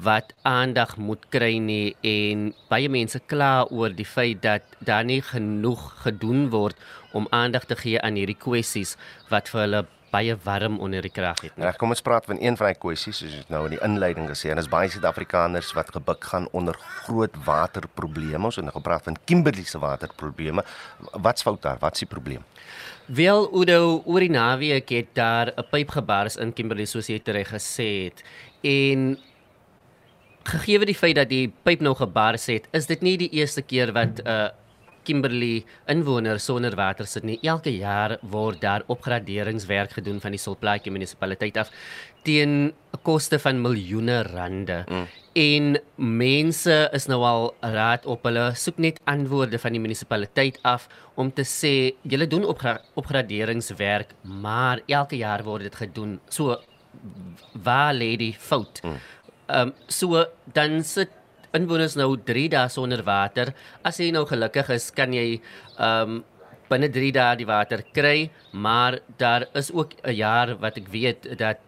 wat 0.05 0.33
aandag 0.49 0.97
moet 0.99 1.27
kry 1.35 1.57
nie 1.63 1.95
en 2.07 2.53
baie 2.71 2.91
mense 2.91 3.21
kla 3.31 3.67
oor 3.71 3.95
die 3.95 4.09
feit 4.09 4.43
dat 4.45 4.79
daar 4.85 5.05
nie 5.07 5.21
genoeg 5.23 5.91
gedoen 6.07 6.49
word 6.55 6.79
om 7.15 7.29
aandag 7.31 7.69
te 7.71 7.79
gee 7.79 8.01
aan 8.03 8.19
hierdie 8.19 8.39
kwessies 8.39 8.97
wat 9.31 9.51
vir 9.53 9.67
hulle 9.67 9.85
baie 10.15 10.37
warm 10.45 10.79
onder 10.85 11.03
die 11.05 11.13
krag 11.13 11.43
het. 11.43 11.57
Reg, 11.59 11.77
kom 11.81 11.95
ons 11.95 12.05
praat 12.05 12.29
van 12.31 12.39
een 12.41 12.57
van 12.59 12.71
daai 12.71 12.79
kwessies 12.81 13.21
soos 13.23 13.35
ek 13.41 13.51
nou 13.53 13.65
in 13.67 13.75
die 13.77 13.83
inleiding 13.87 14.31
gesê 14.31 14.53
en 14.55 14.63
is 14.63 14.71
baie 14.71 14.91
Suid-Afrikaners 14.93 15.73
wat 15.77 15.93
gebuk 15.97 16.25
gaan 16.31 16.49
onder 16.53 16.79
groot 17.05 17.35
waterprobleme. 17.47 18.45
Ons 18.51 18.61
het 18.61 18.69
nou 18.69 18.77
gepraat 18.77 19.07
van 19.11 19.19
Kimberley 19.27 19.67
se 19.69 19.81
waterprobleme. 19.83 20.65
Wat's 21.13 21.47
fout 21.47 21.63
daar? 21.67 21.81
Wat's 21.83 22.05
die 22.05 22.11
probleem? 22.11 22.45
Wel 23.07 23.49
Udo 23.53 24.01
oor 24.09 24.25
die 24.25 24.33
naweek 24.33 24.89
het 24.95 25.13
daar 25.13 25.53
'n 25.53 25.69
pyp 25.71 25.91
gebars 25.91 26.37
in 26.37 26.53
Kimberley 26.53 26.87
soos 26.87 27.09
jy 27.09 27.21
reg 27.25 27.49
gesê 27.49 28.05
het. 28.05 28.25
En 28.63 29.19
gegee 30.45 30.85
die 30.85 30.95
feit 30.95 31.17
dat 31.17 31.29
die 31.29 31.53
pyp 31.65 31.81
nou 31.81 31.95
gebars 31.95 32.47
het, 32.47 32.69
is 32.73 32.87
dit 32.87 33.01
nie 33.01 33.17
die 33.17 33.31
eerste 33.31 33.63
keer 33.63 33.93
wat 33.93 34.21
'n 34.21 34.29
uh, 34.29 34.49
Kimberley 35.05 35.65
inwoners 35.91 36.47
sonder 36.49 36.75
water 36.77 37.07
sit 37.07 37.25
nie. 37.25 37.39
Elke 37.43 37.73
jaar 37.73 38.19
word 38.23 38.61
daar 38.65 38.85
opgraderingswerk 38.93 39.99
gedoen 39.99 40.21
van 40.21 40.35
die 40.35 40.41
Sulplaatjie 40.41 40.93
munisipaliteit 40.95 41.61
af 41.61 41.71
teen 42.25 42.73
'n 42.73 43.03
koste 43.03 43.39
van 43.39 43.61
miljoene 43.61 44.23
rande. 44.23 44.85
Mm. 44.89 45.07
En 45.35 45.81
mense 45.97 46.89
is 46.93 47.07
nou 47.07 47.23
al 47.23 47.55
raad 47.61 48.07
op 48.07 48.25
hulle 48.25 48.53
soek 48.55 48.79
net 48.79 49.01
antwoorde 49.05 49.59
van 49.59 49.73
die 49.73 49.81
munisipaliteit 49.81 50.59
af 50.63 50.89
om 51.15 51.33
te 51.33 51.43
sê 51.43 51.95
julle 52.03 52.27
doen 52.27 52.45
opgra 52.45 52.81
opgraderingswerk, 52.95 54.15
maar 54.23 54.81
elke 54.87 55.17
jaar 55.17 55.43
word 55.45 55.63
dit 55.63 55.75
gedoen. 55.75 56.21
So 56.29 56.57
waar 57.63 57.95
lê 57.95 58.17
die 58.17 58.35
fout? 58.39 58.81
Mm. 58.83 58.97
Ehm 59.47 59.69
um, 59.69 59.75
so 59.87 60.25
dan 60.53 60.83
sit 60.83 61.11
inwoners 61.55 61.97
nou 61.97 62.17
3 62.17 62.49
dae 62.53 62.69
sonder 62.69 63.03
water. 63.07 63.55
As 63.83 63.99
jy 64.01 64.11
nou 64.15 64.25
gelukkig 64.29 64.71
is, 64.77 64.91
kan 64.91 65.13
jy 65.13 65.41
ehm 65.79 66.17
um, 66.19 66.23
binne 66.71 66.89
3 66.89 67.11
dae 67.13 67.37
die 67.37 67.47
water 67.47 67.83
kry, 67.95 68.31
maar 68.53 68.99
daar 69.21 69.45
is 69.55 69.71
ook 69.71 69.93
'n 70.03 70.15
jaar 70.17 70.57
wat 70.59 70.79
ek 70.81 70.89
weet 70.89 71.39
dat 71.39 71.59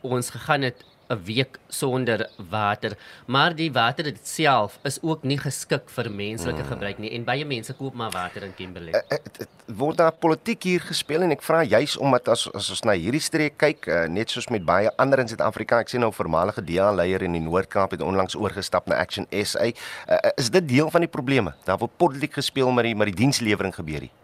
ons 0.00 0.30
gegaan 0.30 0.62
het 0.62 0.84
'n 1.08 1.20
week 1.24 1.58
sonder 1.68 2.28
water, 2.50 2.96
maar 3.26 3.54
die 3.54 3.70
water 3.72 4.12
self 4.22 4.78
is 4.82 4.98
ook 5.02 5.22
nie 5.22 5.38
geskik 5.38 5.90
vir 5.90 6.10
menslike 6.10 6.62
mm. 6.62 6.68
gebruik 6.68 6.98
nie 6.98 7.12
en 7.16 7.24
baie 7.24 7.44
mense 7.44 7.74
koop 7.74 7.94
maar 7.94 8.10
water 8.10 8.42
in 8.42 8.54
Kimberley. 8.54 8.92
Uh, 8.94 9.18
uh, 9.18 9.46
word 9.66 9.96
daar 9.96 10.12
politiek 10.12 10.62
hier 10.62 10.80
gespeel 10.80 11.22
en 11.22 11.34
ek 11.36 11.42
vra 11.42 11.62
juis 11.64 11.96
omdat 11.96 12.28
as 12.28 12.46
as 12.54 12.70
ons 12.70 12.84
na 12.88 12.96
hierdie 12.96 13.22
streek 13.22 13.58
kyk, 13.60 13.88
uh, 13.88 14.04
net 14.08 14.30
soos 14.30 14.48
met 14.48 14.64
baie 14.64 14.90
ander 14.96 15.20
in 15.20 15.28
Suid-Afrika, 15.28 15.80
ek 15.84 15.92
sien 15.92 16.04
nou 16.04 16.12
voormalige 16.12 16.64
DA-leier 16.64 17.22
in 17.22 17.36
die 17.36 17.44
Noord-Kaap 17.44 17.96
het 17.96 18.04
onlangs 18.04 18.36
oorgestap 18.36 18.88
na 18.88 19.00
Action 19.00 19.28
SA. 19.30 19.70
Uh, 20.08 20.20
is 20.36 20.50
dit 20.50 20.68
deel 20.68 20.90
van 20.90 21.04
die 21.04 21.10
probleme? 21.10 21.54
Daar 21.64 21.80
word 21.80 21.96
politiek 21.96 22.40
gespeel 22.40 22.72
met 22.72 22.88
die 22.90 22.94
met 22.96 23.12
die 23.12 23.20
dienslewering 23.24 23.74
gebeur 23.74 24.08
hier. 24.08 24.23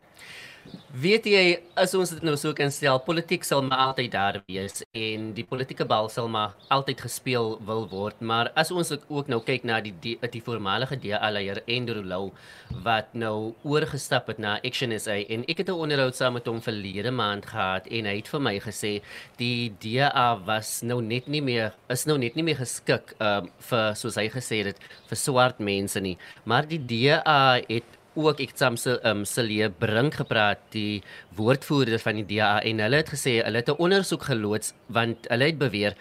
Weet 0.91 1.27
jy 1.31 1.43
as 1.79 1.93
ons 1.95 2.11
dit 2.11 2.25
nou 2.27 2.33
so 2.35 2.51
kan 2.57 2.73
stel, 2.75 2.99
politiek 3.07 3.45
sal 3.47 3.63
maar 3.63 3.93
altyd 3.93 4.11
daar 4.11 4.39
wees 4.51 4.83
en 4.91 5.29
die 5.37 5.45
politieke 5.47 5.87
bal 5.89 6.09
sal 6.11 6.27
maar 6.29 6.57
altyd 6.75 7.05
gespeel 7.07 7.53
wil 7.69 7.85
word, 7.93 8.19
maar 8.21 8.51
as 8.59 8.73
ons 8.75 8.91
ook 8.99 9.31
nou 9.31 9.39
kyk 9.47 9.63
na 9.71 9.79
die 9.85 9.95
die, 10.03 10.17
die 10.35 10.43
voormalige 10.43 10.99
DA-leier 10.99 11.63
Andrew 11.71 12.03
Lou 12.03 12.33
wat 12.83 13.15
nou 13.15 13.55
oorgestap 13.63 14.33
het 14.33 14.43
na 14.43 14.57
Action 14.67 14.91
SA 14.99 15.21
en 15.31 15.47
ek 15.47 15.63
het 15.63 15.71
'n 15.71 15.79
onderhoud 15.79 16.17
saam 16.19 16.35
met 16.35 16.47
hom 16.51 16.61
verlede 16.61 17.11
maand 17.11 17.47
gehad 17.47 17.87
en 17.87 18.11
hy 18.11 18.17
het 18.17 18.29
vir 18.29 18.41
my 18.41 18.59
gesê 18.59 18.93
die 19.39 19.71
DA 19.79 20.35
was 20.45 20.83
nou 20.83 21.01
net 21.01 21.29
nie 21.29 21.43
meer 21.43 21.73
is 21.89 22.05
nou 22.07 22.19
net 22.19 22.35
nie 22.35 22.43
meer 22.43 22.59
geskik 22.59 23.15
um, 23.21 23.49
vir 23.71 23.95
soos 23.95 24.17
hy 24.17 24.29
gesê 24.29 24.65
het 24.67 24.79
vir 25.09 25.17
swart 25.17 25.61
mense 25.61 26.01
nie, 26.01 26.19
maar 26.45 26.67
die 26.67 26.83
DA 26.83 27.63
het 27.69 28.00
ook 28.15 28.41
ek 28.41 28.57
saam 28.59 28.77
se 28.77 28.99
ehm 29.03 29.25
um, 29.25 29.73
Brink 29.79 30.15
gepraat 30.15 30.59
die 30.71 31.03
woordvoerder 31.37 31.99
van 31.99 32.15
die 32.15 32.27
DA 32.37 32.61
en 32.61 32.79
hulle 32.79 32.97
het 32.97 33.11
gesê 33.15 33.43
hulle 33.45 33.57
het 33.57 33.69
'n 33.69 33.79
ondersoek 33.79 34.23
geloods 34.23 34.75
want 34.87 35.29
hulle 35.29 35.45
het 35.45 35.59
beweer 35.59 35.95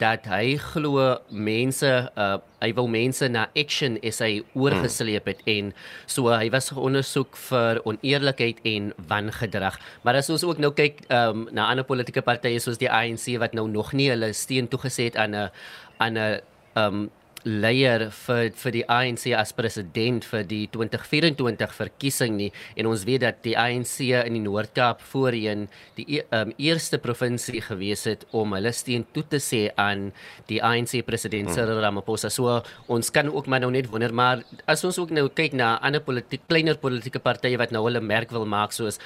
dat 0.00 0.26
hy 0.26 0.56
glo 0.58 1.18
mense 1.30 1.90
uh, 2.18 2.38
hy 2.62 2.70
wou 2.74 2.86
mense 2.90 3.26
na 3.30 3.46
action 3.54 3.96
is 4.02 4.18
hy 4.24 4.42
oorgesleep 4.58 5.28
het 5.30 5.42
en 5.50 5.72
so 6.10 6.32
hy 6.34 6.48
was 6.50 6.72
ondersoek 6.72 7.36
vir 7.36 7.80
oneerlikheid 7.86 8.62
en 8.64 8.92
wangedrag. 9.10 9.78
Maar 10.02 10.18
as 10.22 10.30
ons 10.30 10.44
ook 10.44 10.58
nou 10.58 10.72
kyk 10.74 11.04
um, 11.14 11.46
na 11.54 11.68
ander 11.70 11.86
politieke 11.86 12.24
partye 12.26 12.58
soos 12.62 12.80
die 12.80 12.90
ANC 12.90 13.38
wat 13.42 13.54
nou 13.54 13.68
nog 13.70 13.92
nie 13.92 14.10
hulle 14.10 14.32
steun 14.34 14.68
toegesê 14.68 15.10
het 15.12 15.16
aan 15.16 15.34
'n 15.34 15.50
aan 15.98 16.18
'n 16.18 16.40
um, 16.74 17.10
leier 17.44 18.08
vir 18.10 18.50
vir 18.56 18.72
die 18.72 18.84
ANC 18.88 19.26
as 19.36 19.52
president 19.56 20.24
vir 20.24 20.44
die 20.48 20.62
2024 20.72 21.74
verkiesing 21.76 22.36
nie 22.38 22.50
en 22.80 22.88
ons 22.88 23.04
weet 23.04 23.24
dat 23.24 23.42
die 23.44 23.56
ANC 23.60 24.00
in 24.16 24.38
die 24.38 24.44
Noord-Kaap 24.44 25.02
voorheen 25.12 25.66
die 25.98 26.22
um, 26.32 26.54
eerste 26.58 26.98
provinsie 26.98 27.60
gewees 27.64 28.06
het 28.08 28.24
om 28.32 28.56
hulle 28.56 28.72
steun 28.72 29.04
toe 29.12 29.26
te 29.28 29.40
sê 29.44 29.66
aan 29.76 30.10
die 30.48 30.62
ANC 30.64 30.96
president 31.06 31.50
hmm. 31.50 31.56
Cyril 31.56 31.82
Ramaphosa. 31.84 32.30
So 32.32 32.62
ons 32.88 33.12
kan 33.12 33.28
ook 33.28 33.46
maar 33.46 33.64
nou 33.64 33.70
net 33.74 33.90
wonder 33.92 34.14
maar 34.14 34.42
as 34.70 34.84
ons 34.84 34.98
ook 35.02 35.12
nou 35.14 35.28
kyk 35.28 35.56
na 35.58 35.76
ander 35.84 36.02
politiek 36.04 36.46
kleiner 36.48 36.80
politieke 36.80 37.20
partye 37.22 37.60
wat 37.60 37.74
nou 37.74 37.84
hulle 37.86 38.00
merk 38.00 38.32
wil 38.32 38.48
maak 38.48 38.72
soos 38.72 39.00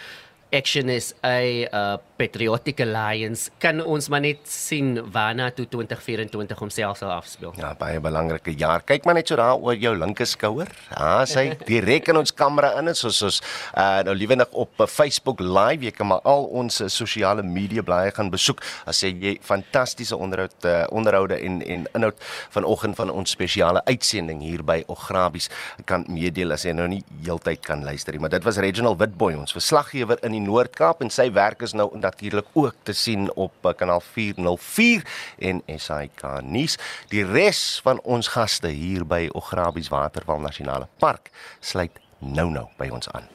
Action 0.49 0.89
is 0.89 1.13
'n 1.23 1.69
uh, 1.73 1.97
patriotic 2.17 2.81
alliance 2.81 3.51
kan 3.61 3.85
ons 3.85 4.09
maar 4.09 4.21
net 4.25 4.41
sien 4.49 4.97
waarna 5.13 5.51
toe 5.53 5.67
2024 5.69 6.59
homself 6.59 6.97
sal 6.99 7.13
afspeel. 7.13 7.53
Ja, 7.61 7.75
baie 7.79 8.01
belangrike 8.01 8.55
jaar. 8.57 8.81
Kyk 8.81 9.05
maar 9.05 9.15
net 9.15 9.29
so 9.29 9.37
daar 9.37 9.61
oor 9.61 9.77
jou 9.77 9.93
linker 9.97 10.27
skouer. 10.27 10.71
Ja, 10.91 11.25
sy 11.29 11.53
direk 11.71 12.09
in 12.09 12.17
ons 12.17 12.33
kamera 12.33 12.73
in 12.81 12.89
is 12.89 13.03
soos 13.05 13.21
ons 13.23 13.43
uh, 13.77 14.01
nou 14.09 14.15
liewenig 14.17 14.49
op 14.57 14.73
uh, 14.81 14.87
Facebook 14.87 15.41
live. 15.41 15.85
Jy 15.85 15.93
kan 15.95 16.07
maar 16.07 16.25
al 16.25 16.49
ons 16.49 16.81
uh, 16.81 16.89
sosiale 16.89 17.43
media 17.43 17.85
blaaie 17.85 18.11
gaan 18.17 18.33
besoek. 18.33 18.65
As 18.89 19.03
jy 19.05 19.37
fantastiese 19.45 20.17
onderhoud 20.17 20.65
uh, 20.65 20.87
onderhoude 20.89 21.37
en 21.39 21.61
en 21.69 21.87
inhoud 21.95 22.25
vanoggend 22.57 22.97
van 22.97 23.13
ons 23.13 23.37
spesiale 23.37 23.85
uitsending 23.85 24.41
hier 24.43 24.65
by 24.65 24.81
Ograbies 24.89 25.51
kan 25.85 26.07
meedeel 26.09 26.57
as 26.57 26.65
jy 26.65 26.73
nou 26.73 26.89
nie 26.89 27.03
heeltyd 27.23 27.61
kan 27.69 27.85
luister 27.85 28.17
nie. 28.17 28.25
Maar 28.25 28.33
dit 28.39 28.49
was 28.49 28.59
Reginald 28.65 28.99
Witboy, 28.99 29.37
ons 29.37 29.53
verslaggewer 29.53 30.19
in 30.25 30.38
die 30.39 30.47
Noord-Kaap 30.47 31.03
en 31.05 31.13
sy 31.13 31.29
werk 31.35 31.63
is 31.67 31.75
nou 31.77 31.89
natuurlik 31.99 32.49
ook 32.55 32.77
te 32.89 32.95
sien 32.97 33.29
op 33.35 33.55
uh, 33.67 33.75
kanaal 33.77 34.03
404 34.05 35.05
en 35.51 35.63
SAK 35.75 36.25
nuus. 36.47 36.79
Die 37.13 37.25
res 37.27 37.81
van 37.85 38.03
ons 38.05 38.31
gaste 38.35 38.71
hier 38.73 39.07
by 39.09 39.27
Ograbies 39.39 39.91
Waterval 39.93 40.43
Nasionale 40.45 40.89
Park 41.03 41.33
sluit 41.61 41.99
nou-nou 42.19 42.67
by 42.79 42.91
ons 42.95 43.11
aan. 43.15 43.27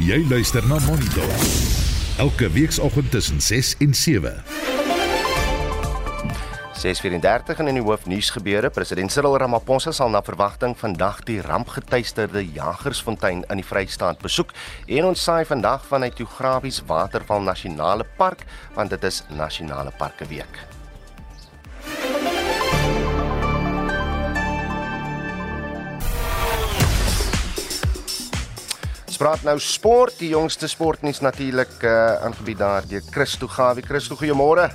Jy 0.00 0.22
luister 0.30 0.64
na 0.68 0.80
Monitor. 0.86 1.28
Elke 2.20 2.50
weekoggend 2.52 3.10
tussen 3.12 3.40
6 3.40 3.76
en 3.84 3.94
7. 3.94 4.79
6:34 6.80 7.58
en 7.60 7.68
in 7.68 7.76
die 7.76 7.82
hoofnuus 7.84 8.30
gebeure, 8.32 8.70
president 8.72 9.12
Cyril 9.12 9.34
Ramaphosa 9.36 9.92
sal 9.92 10.08
na 10.08 10.22
verwagting 10.24 10.72
vandag 10.80 11.18
die 11.28 11.36
rampgetuisterde 11.44 12.40
Jagersfontein 12.40 13.42
in 13.52 13.60
die 13.60 13.66
Vrystaat 13.68 14.22
besoek 14.24 14.54
en 14.86 15.10
ons 15.10 15.20
saai 15.20 15.44
vandag 15.44 15.84
vanuit 15.84 16.16
Geografies 16.16 16.80
Waterval 16.88 17.44
Nasionale 17.44 18.08
Park 18.16 18.46
want 18.78 18.96
dit 18.96 19.04
is 19.04 19.20
Nasionale 19.28 19.92
Parke 19.98 20.24
Week. 20.32 20.64
Spraak 29.04 29.44
nou 29.44 29.58
sport, 29.60 30.16
die 30.16 30.32
jongste 30.32 30.64
sportnuus 30.64 31.20
natuurlik 31.20 31.82
uh, 31.84 32.22
aangebied 32.24 32.64
daar 32.64 32.88
deur 32.88 33.04
Christo 33.12 33.52
Gawie. 33.52 33.84
Christo, 33.84 34.16
goeiemôre. 34.16 34.70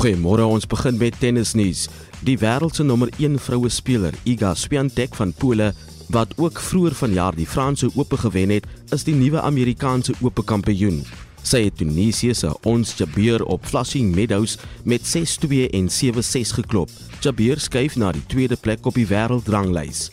Goeiemôre, 0.00 0.46
ons 0.48 0.64
begin 0.64 0.96
met 0.96 1.16
tennisnuus. 1.20 1.82
Die 2.24 2.38
wêreld 2.40 2.78
se 2.78 2.84
nommer 2.88 3.10
1 3.20 3.34
vroue 3.44 3.68
speler, 3.68 4.14
Iga 4.24 4.54
Swiatek 4.56 5.12
van 5.18 5.34
Pole, 5.36 5.74
wat 6.08 6.32
ook 6.40 6.56
vroeër 6.56 6.96
vanjaar 6.96 7.36
die 7.36 7.44
Franse 7.44 7.90
Ope 7.92 8.16
gewen 8.16 8.54
het, 8.54 8.64
is 8.96 9.04
die 9.04 9.12
nuwe 9.12 9.42
Amerikaanse 9.44 10.16
Ope 10.24 10.40
kampioen. 10.40 11.02
Sy 11.44 11.66
het 11.66 11.76
Tunesië 11.76 12.32
se 12.32 12.54
Ons 12.64 12.94
Jabeur 12.96 13.44
op 13.44 13.68
Flushing 13.68 14.14
Meadows 14.16 14.56
met 14.88 15.04
6-2 15.04 15.68
en 15.68 15.92
7-6 15.92 16.56
geklop. 16.62 16.96
Jabeur 17.20 17.60
skuif 17.60 18.00
na 18.00 18.14
die 18.16 18.24
tweede 18.32 18.56
plek 18.56 18.88
op 18.88 18.96
die 18.96 19.08
wêreldranglys. 19.10 20.06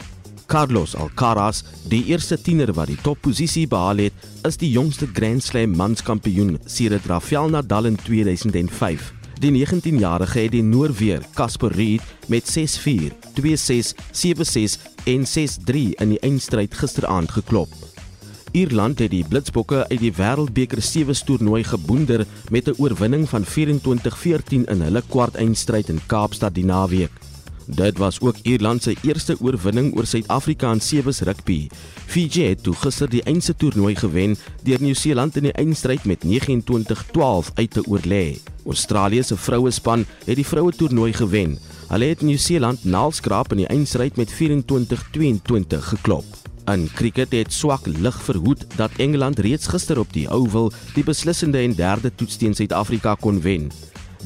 Carlos 0.52 0.98
Alcaraz, 1.00 1.64
die 1.88 2.04
eerste 2.12 2.36
tiener 2.36 2.76
wat 2.76 2.92
die 2.92 3.00
topposisie 3.08 3.70
behaal 3.72 4.04
het, 4.10 4.28
is 4.48 4.60
die 4.60 4.74
jongste 4.76 5.08
Grand 5.14 5.48
Slam 5.48 5.80
manskampioen 5.80 6.58
sedert 6.68 7.08
Rafael 7.08 7.56
Nadal 7.56 7.88
in 7.94 7.96
2005. 8.04 9.14
Die 9.38 9.52
19-jarige 9.54 10.40
het 10.40 10.52
die 10.52 10.64
Noorweer 10.66 11.22
Casper 11.38 11.72
Ruud 11.72 12.02
met 12.28 12.48
6-4, 12.50 13.14
2-6, 13.38 13.92
7-6 14.12 14.78
en 15.06 15.28
6-3 15.30 15.84
in 16.02 16.16
die 16.16 16.20
eindstryd 16.26 16.74
gisteraand 16.74 17.32
geklop. 17.32 17.70
Ierland 18.52 19.00
het 19.00 19.12
die 19.14 19.26
Blitsbokke 19.28 19.84
uit 19.92 20.02
die 20.02 20.14
Wêreldbeker 20.18 20.82
sewe 20.82 21.14
toernooi 21.14 21.64
geboonder 21.64 22.26
met 22.50 22.68
'n 22.68 22.82
oorwinning 22.82 23.30
van 23.30 23.46
24-14 23.46 24.66
in 24.66 24.82
hulle 24.82 25.04
kwartfinale 25.10 25.84
in 25.88 26.02
Kaapstad 26.08 26.54
die 26.54 26.66
naweek. 26.66 27.27
Dit 27.68 27.98
was 27.98 28.20
ook 28.20 28.36
Ierland 28.42 28.84
se 28.84 28.96
eerste 29.02 29.36
oorwinning 29.40 29.96
oor 29.96 30.06
Suid-Afrika 30.06 30.72
in 30.72 30.80
sewes 30.80 31.20
rugby. 31.20 31.68
Fiji 32.06 32.46
het 32.48 32.64
toe 32.64 32.74
gister 32.80 33.10
die 33.12 33.24
eindse 33.28 33.56
toernooi 33.56 33.96
gewen 33.96 34.38
deur 34.64 34.80
Nieu-Seeland 34.82 35.36
in 35.36 35.50
die 35.50 35.52
eindstryd 35.52 36.06
met 36.06 36.24
29-12 36.24 37.52
uit 37.54 37.72
te 37.72 37.84
oorlê. 37.84 38.38
Australië 38.66 39.24
se 39.24 39.36
vroue 39.38 39.72
span 39.72 40.06
het 40.26 40.36
die 40.40 40.48
vroue 40.48 40.72
toernooi 40.72 41.12
gewen. 41.14 41.58
Hulle 41.88 42.06
het 42.06 42.22
Nieu-Seeland 42.22 42.86
naalskraap 42.86 43.52
in 43.52 43.66
die 43.66 43.68
eindstryd 43.68 44.16
met 44.16 44.32
24-22 44.32 45.84
geklop. 45.92 46.26
In 46.72 46.88
cricket 46.96 47.32
het 47.32 47.54
swak 47.54 47.86
lig 47.88 48.24
verhoed 48.24 48.64
dat 48.76 48.96
Engeland 48.98 49.40
reeds 49.40 49.68
gister 49.68 50.00
op 50.00 50.14
die 50.14 50.30
Oval 50.30 50.72
die 50.96 51.04
beslissende 51.04 51.60
en 51.64 51.76
derde 51.76 52.16
toets 52.16 52.40
teen 52.40 52.56
Suid-Afrika 52.56 53.16
kon 53.20 53.42
wen. 53.42 53.72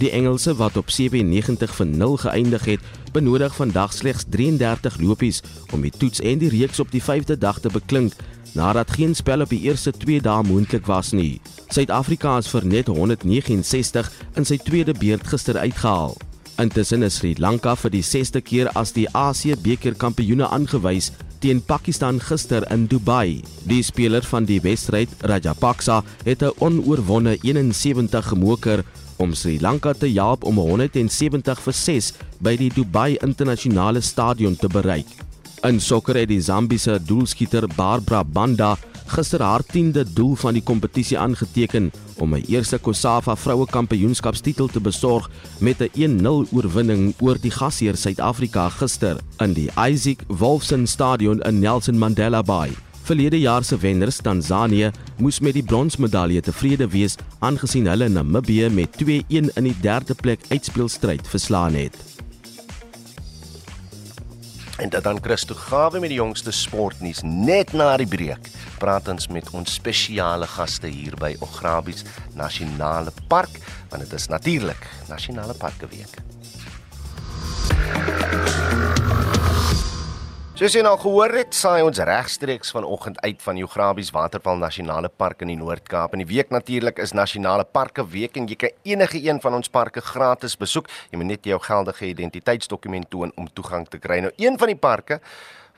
Die 0.02 0.10
Engelse 0.10 0.56
wat 0.58 0.78
op 0.78 0.90
97 0.90 1.76
vir 1.78 1.86
0 1.86 2.16
geëindig 2.18 2.64
het, 2.66 2.86
benodig 3.14 3.54
vandag 3.56 3.94
slegs 3.94 4.24
33 4.34 4.98
lopies 4.98 5.44
om 5.74 5.84
die 5.86 5.92
toets 5.94 6.24
en 6.26 6.42
die 6.42 6.50
reeks 6.50 6.80
op 6.82 6.90
die 6.90 7.04
5de 7.06 7.38
dag 7.38 7.60
te 7.62 7.70
beklink 7.70 8.16
nadat 8.58 8.96
geen 8.98 9.14
spel 9.16 9.46
op 9.46 9.54
die 9.54 9.62
eerste 9.62 9.94
2 9.94 10.24
dae 10.26 10.42
moontlik 10.44 10.90
was 10.90 11.12
nie. 11.14 11.38
Suid-Afrika 11.70 12.40
is 12.42 12.50
vir 12.50 12.66
net 12.66 12.90
169 12.90 14.10
in 14.42 14.48
sy 14.50 14.58
tweede 14.58 14.98
beurt 14.98 15.28
gister 15.30 15.62
uitgehaal. 15.62 16.18
Intussen 16.58 17.06
is 17.06 17.20
Sri 17.22 17.36
Lanka 17.38 17.76
vir 17.78 17.94
die 17.94 18.04
6ste 18.04 18.42
keer 18.42 18.72
as 18.74 18.96
die 18.98 19.06
Asië 19.14 19.54
beker 19.62 19.94
kampioene 19.94 20.50
aangewys 20.50 21.12
teen 21.42 21.62
Pakistan 21.62 22.20
gister 22.22 22.66
in 22.74 22.88
Dubai. 22.90 23.42
Die 23.70 23.82
speler 23.86 24.26
van 24.30 24.46
die 24.46 24.60
wedstryd, 24.62 25.10
Rajapaksa, 25.22 26.04
het 26.26 26.42
'n 26.42 26.54
onoorwonde 26.58 27.38
71 27.42 28.28
gemoker 28.28 28.84
om 29.22 29.34
Sri 29.38 29.60
Lanka 29.62 29.94
te 29.94 30.10
help 30.10 30.44
om 30.44 30.58
170 30.58 31.60
vir 31.66 31.74
6 31.78 32.14
by 32.42 32.56
die 32.58 32.72
Dubai 32.74 33.18
Internasionale 33.22 34.02
Stadion 34.02 34.56
te 34.58 34.68
bereik. 34.68 35.08
In 35.64 35.80
sokker 35.80 36.18
het 36.18 36.32
die 36.32 36.42
Zambiese 36.42 36.98
doelskieter 37.06 37.68
Barbara 37.76 38.24
Banda 38.24 38.76
gister 39.12 39.44
haar 39.44 39.62
10de 39.68 40.06
doel 40.14 40.36
van 40.36 40.56
die 40.56 40.64
kompetisie 40.64 41.20
aangeteken 41.20 41.92
om 42.18 42.34
'n 42.34 42.46
eerste 42.48 42.80
COSAFA 42.80 43.36
vroue 43.36 43.66
kampioenskapstitel 43.66 44.68
te 44.68 44.82
besorg 44.82 45.30
met 45.60 45.82
'n 45.82 45.90
1-0 45.94 46.48
oorwinning 46.52 47.14
oor 47.20 47.38
die 47.42 47.52
gasheer 47.52 47.98
Suid-Afrika 47.98 48.70
gister 48.70 49.18
in 49.38 49.54
die 49.54 49.70
Isaac 49.90 50.24
Wolfson 50.28 50.88
Stadion 50.88 51.42
in 51.42 51.60
Nelson 51.60 51.98
Mandela 51.98 52.42
Bay. 52.42 52.72
Verlede 53.02 53.40
jaar 53.40 53.64
se 53.64 53.78
wenners 53.78 54.22
Tanzanië 54.22 54.92
moes 55.18 55.40
met 55.40 55.54
die 55.58 55.64
bronsmedalje 55.64 56.42
tevrede 56.42 56.88
wees 56.88 57.18
aangesien 57.40 57.90
hulle 57.90 58.10
Namibië 58.10 58.70
met 58.70 58.98
2-1 59.02 59.50
in 59.58 59.68
die 59.68 59.76
derde 59.82 60.16
plek 60.16 60.46
uitspeelstryd 60.50 61.28
verslaan 61.28 61.74
het. 61.74 61.98
En 64.78 64.90
dit 64.90 65.04
dan 65.04 65.22
Christo 65.22 65.56
Gawe 65.56 66.00
met 66.00 66.10
die 66.10 66.18
jongste 66.18 66.52
sportnuus 66.52 67.22
net 67.26 67.74
na 67.74 67.98
die 67.98 68.08
breek. 68.10 68.50
Praat 68.82 69.10
ons 69.14 69.28
met 69.28 69.50
ons 69.54 69.74
spesiale 69.74 70.48
gaste 70.50 70.90
hier 70.90 71.18
by 71.22 71.36
Ograbies 71.40 72.06
Nasionale 72.34 73.14
Park 73.28 73.62
want 73.90 74.06
dit 74.06 74.14
is 74.14 74.28
natuurlik 74.28 74.90
Nasionale 75.10 75.54
Parke 75.54 75.90
Week. 75.90 76.31
Soos 80.62 80.76
jy 80.78 80.84
nou 80.86 80.92
gehoor 81.02 81.32
het, 81.34 81.56
saai 81.58 81.80
ons 81.82 81.98
regstreeks 82.06 82.70
vanoggend 82.76 83.16
uit 83.26 83.40
van 83.42 83.58
Geografies 83.58 84.12
Waterval 84.14 84.60
Nasionale 84.62 85.10
Park 85.10 85.40
in 85.42 85.50
die 85.50 85.56
Noord-Kaap. 85.58 86.14
En 86.14 86.22
die 86.22 86.28
week 86.30 86.52
natuurlik 86.54 87.02
is 87.02 87.16
Nasionale 87.18 87.66
Parke 87.66 88.06
Week 88.06 88.38
en 88.38 88.46
jy 88.46 88.60
kan 88.62 88.76
enige 88.86 89.18
een 89.26 89.42
van 89.42 89.58
ons 89.58 89.72
parke 89.74 90.04
gratis 90.06 90.54
besoek. 90.62 90.86
Jy 91.10 91.18
moet 91.18 91.32
net 91.32 91.50
jou 91.50 91.58
geldige 91.66 92.12
identiteitsdokument 92.12 93.10
toon 93.10 93.34
om 93.42 93.50
toegang 93.50 93.90
te 93.90 93.98
kry. 93.98 94.20
Nou 94.22 94.30
een 94.38 94.62
van 94.62 94.70
die 94.70 94.78
parke 94.78 95.18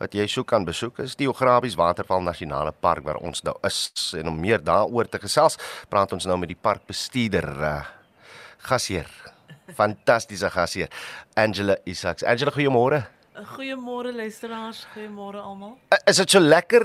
wat 0.04 0.20
jy 0.20 0.28
sou 0.28 0.44
kan 0.44 0.68
besoek 0.68 1.00
is 1.06 1.16
die 1.16 1.32
Geografies 1.32 1.80
Waterval 1.80 2.28
Nasionale 2.28 2.76
Park 2.76 3.08
waar 3.08 3.24
ons 3.24 3.40
nou 3.48 3.56
is. 3.64 3.88
En 4.20 4.36
om 4.36 4.44
meer 4.50 4.60
daaroor 4.60 5.08
te 5.08 5.24
gesels, 5.24 5.56
praat 5.88 6.12
ons 6.12 6.28
nou 6.28 6.42
met 6.44 6.52
die 6.52 6.60
parkbestuurder 6.60 7.52
uh, 7.56 7.74
gasheer. 8.68 9.08
Fantastiese 9.80 10.52
gasheer, 10.52 10.92
Angela 11.40 11.80
Isaacs. 11.88 12.28
Angela, 12.28 12.52
goeiemôre. 12.52 13.06
Goeiemôre 13.34 14.14
luisteraars, 14.14 14.86
goeiemôre 14.94 15.42
almal. 15.42 15.74
Is 16.06 16.20
dit 16.22 16.30
so 16.30 16.40
lekker 16.40 16.84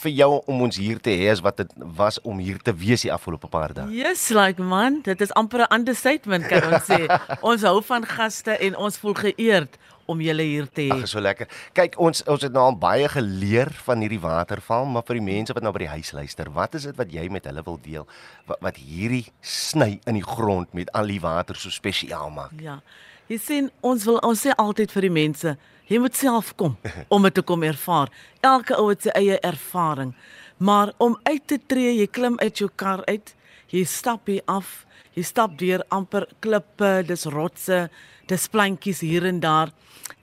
vir 0.00 0.12
jou 0.16 0.28
om 0.50 0.62
ons 0.64 0.78
hier 0.80 0.98
te 0.98 1.12
hê 1.12 1.28
as 1.30 1.42
wat 1.44 1.60
dit 1.60 1.74
was 1.98 2.16
om 2.24 2.40
hier 2.40 2.56
te 2.64 2.72
wees 2.72 3.04
die 3.04 3.12
afgelope 3.12 3.50
paar 3.52 3.74
dae? 3.76 3.84
Yes, 3.92 4.30
like 4.32 4.62
man, 4.62 5.02
dit 5.04 5.20
is 5.20 5.34
amper 5.36 5.66
'n 5.66 5.74
understatement 5.76 6.48
kan 6.48 6.72
ons 6.72 6.88
sê. 6.88 7.04
ons 7.50 7.62
hou 7.62 7.82
van 7.82 8.04
gaste 8.04 8.56
en 8.56 8.76
ons 8.76 8.96
voel 8.96 9.14
geëerd 9.14 9.76
om 10.06 10.20
julle 10.20 10.42
hier 10.42 10.66
te 10.72 10.88
hê. 10.88 11.02
Ag, 11.02 11.08
so 11.08 11.20
lekker. 11.20 11.48
Kyk, 11.76 12.00
ons 12.00 12.24
ons 12.24 12.42
het 12.42 12.52
nou 12.52 12.64
al 12.64 12.78
baie 12.80 13.08
geleer 13.08 13.68
van 13.84 14.00
hierdie 14.00 14.20
waterval, 14.20 14.88
maar 14.88 15.04
vir 15.04 15.20
die 15.20 15.28
mense 15.28 15.52
wat 15.52 15.62
nou 15.62 15.72
by 15.72 15.84
die 15.84 15.94
huis 16.00 16.12
luister, 16.12 16.48
wat 16.50 16.74
is 16.74 16.88
dit 16.88 16.96
wat 16.96 17.12
jy 17.12 17.28
met 17.28 17.44
hulle 17.44 17.62
wil 17.62 17.76
deel 17.76 18.08
wat, 18.46 18.56
wat 18.60 18.80
hierdie 18.80 19.26
sny 19.40 20.00
in 20.06 20.16
die 20.16 20.24
grond 20.24 20.72
met 20.72 20.88
al 20.92 21.06
die 21.06 21.20
water 21.20 21.56
so 21.56 21.68
spesiaal 21.68 22.32
maak? 22.32 22.56
Ja. 22.60 22.80
Jy 23.28 23.38
sien, 23.40 23.70
ons 23.80 24.04
wil 24.04 24.18
ons 24.24 24.40
sê 24.44 24.52
altyd 24.56 24.92
vir 24.92 25.06
die 25.06 25.12
mense, 25.12 25.56
Jy 25.90 26.00
moet 26.00 26.16
self 26.16 26.54
kom 26.56 26.76
om 27.12 27.26
dit 27.26 27.34
te 27.34 27.42
kom 27.42 27.62
ervaar. 27.62 28.12
Elke 28.40 28.76
ou 28.80 28.88
het 28.88 29.04
sy 29.04 29.12
eie 29.18 29.38
ervaring. 29.44 30.14
Maar 30.56 30.94
om 31.02 31.18
uit 31.22 31.46
te 31.46 31.58
tree, 31.58 31.92
jy 31.98 32.06
klim 32.06 32.38
uit 32.40 32.62
jou 32.62 32.70
kar 32.76 33.02
uit, 33.08 33.34
jy 33.74 33.84
stap 33.84 34.30
hier 34.30 34.44
af, 34.46 34.84
jy 35.14 35.24
stap 35.26 35.58
deur 35.58 35.82
amper 35.92 36.28
klippe, 36.44 37.02
dis 37.08 37.26
rotse, 37.32 37.88
dis 38.30 38.48
plantjies 38.48 39.02
hier 39.04 39.26
en 39.28 39.40
daar 39.42 39.72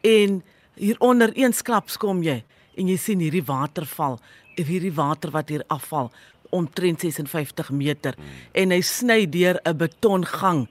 en 0.07 0.41
hier 0.79 0.97
onder 1.03 1.33
eensklaps 1.37 1.99
kom 2.01 2.23
jy 2.25 2.41
en 2.79 2.89
jy 2.89 2.97
sien 2.97 3.21
hierdie 3.21 3.45
waterval, 3.45 4.17
hierdie 4.57 4.93
water 4.95 5.33
wat 5.33 5.51
hier 5.51 5.65
afval 5.73 6.09
omtrent 6.51 7.03
56 7.03 7.71
meter 7.71 8.17
hmm. 8.17 8.31
en 8.59 8.73
hy 8.75 8.81
sny 8.83 9.23
deur 9.31 9.59
'n 9.65 9.77
betongang 9.77 10.67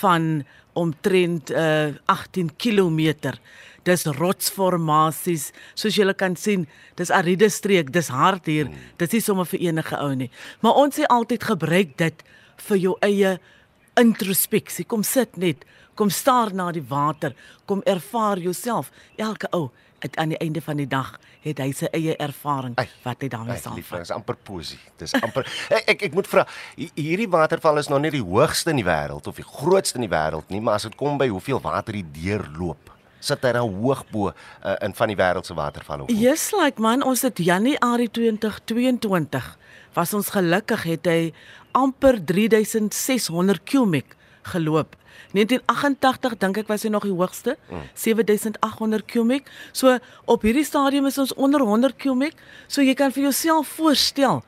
van 0.00 0.44
omtrent 0.76 1.50
uh, 1.50 1.96
18 2.12 2.52
km 2.60 3.34
dis 3.86 4.06
rotsformasies 4.18 5.50
soos 5.74 5.96
julle 5.96 6.14
kan 6.18 6.36
sien 6.36 6.66
dis 6.98 7.12
aride 7.14 7.48
streek 7.50 7.92
dis 7.94 8.12
hard 8.12 8.46
hier 8.50 8.70
dis 8.98 9.12
nie 9.16 9.24
sommer 9.24 9.48
vir 9.48 9.68
enige 9.70 9.98
ou 10.02 10.14
nie 10.14 10.30
maar 10.60 10.78
ons 10.82 10.98
sê 10.98 11.08
altyd 11.08 11.50
gebruik 11.52 11.96
dit 12.00 12.26
vir 12.68 12.80
jou 12.80 12.96
eie 13.04 13.36
introspeksie. 14.00 14.84
Kom 14.88 15.04
sit 15.06 15.36
net, 15.40 15.64
kom 15.96 16.10
staar 16.12 16.52
na 16.54 16.70
die 16.74 16.84
water, 16.88 17.34
kom 17.66 17.82
ervaar 17.88 18.40
jouself. 18.42 18.92
Elke 19.16 19.48
ou 19.56 19.70
het 20.06 20.16
aan 20.22 20.32
die 20.34 20.38
einde 20.42 20.62
van 20.64 20.78
die 20.80 20.86
dag 20.88 21.12
het 21.44 21.60
hy 21.62 21.68
sy 21.76 21.90
eie 21.94 22.16
ervaring 22.22 22.74
Ei, 22.80 22.86
wat 23.04 23.20
hy 23.22 23.28
daarmee 23.34 23.58
saam. 23.60 23.76
lief, 23.78 23.90
Dis 23.98 24.10
amper 24.14 24.38
poesie. 24.46 24.78
Dis 24.98 25.12
amper 25.20 25.46
ek 25.76 25.92
ek, 25.96 26.02
ek 26.08 26.16
moet 26.16 26.26
vra, 26.30 26.46
hi- 26.78 26.90
hierdie 26.96 27.28
waterval 27.30 27.78
is 27.82 27.90
nog 27.92 28.00
nie 28.06 28.10
die 28.16 28.24
hoogste 28.24 28.72
in 28.74 28.80
die 28.82 28.86
wêreld 28.88 29.26
of 29.30 29.36
die 29.38 29.46
grootste 29.46 30.00
in 30.00 30.06
die 30.08 30.12
wêreld 30.14 30.48
nie, 30.54 30.60
maar 30.64 30.80
as 30.80 30.88
dit 30.88 30.96
kom 30.98 31.18
by 31.20 31.28
hoeveel 31.32 31.60
water 31.64 31.92
die 31.98 32.06
deurloop, 32.16 32.90
sit 33.26 33.42
hy 33.46 33.52
dan 33.56 33.68
hoog 33.82 34.04
bo 34.12 34.28
uh, 34.30 34.74
in 34.86 34.92
van 34.94 35.08
die 35.10 35.16
wêreld 35.18 35.46
se 35.48 35.54
watervalle. 35.58 36.06
Yes, 36.12 36.50
like 36.54 36.80
man, 36.82 37.02
ons 37.02 37.22
het 37.26 37.38
Januarie 37.42 38.10
2022 38.14 39.52
was 39.96 40.12
ons 40.14 40.28
gelukkig 40.34 40.82
het 40.90 41.06
hy 41.08 41.20
amper 41.76 42.18
3600 42.28 43.62
km 43.64 44.02
geloop. 44.52 44.96
1988 45.36 46.36
dink 46.40 46.60
ek 46.62 46.68
was 46.70 46.84
hy 46.86 46.90
nog 46.92 47.04
die 47.04 47.14
hoogste, 47.14 47.56
7800 47.94 49.04
km. 49.10 49.40
So 49.72 49.98
op 50.24 50.44
hierdie 50.46 50.64
stadium 50.64 51.08
is 51.10 51.18
ons 51.18 51.34
onder 51.34 51.60
100 51.60 51.96
km. 52.00 52.30
So 52.68 52.84
jy 52.84 52.94
kan 52.94 53.12
vir 53.12 53.28
jouself 53.28 53.74
voorstel 53.76 54.44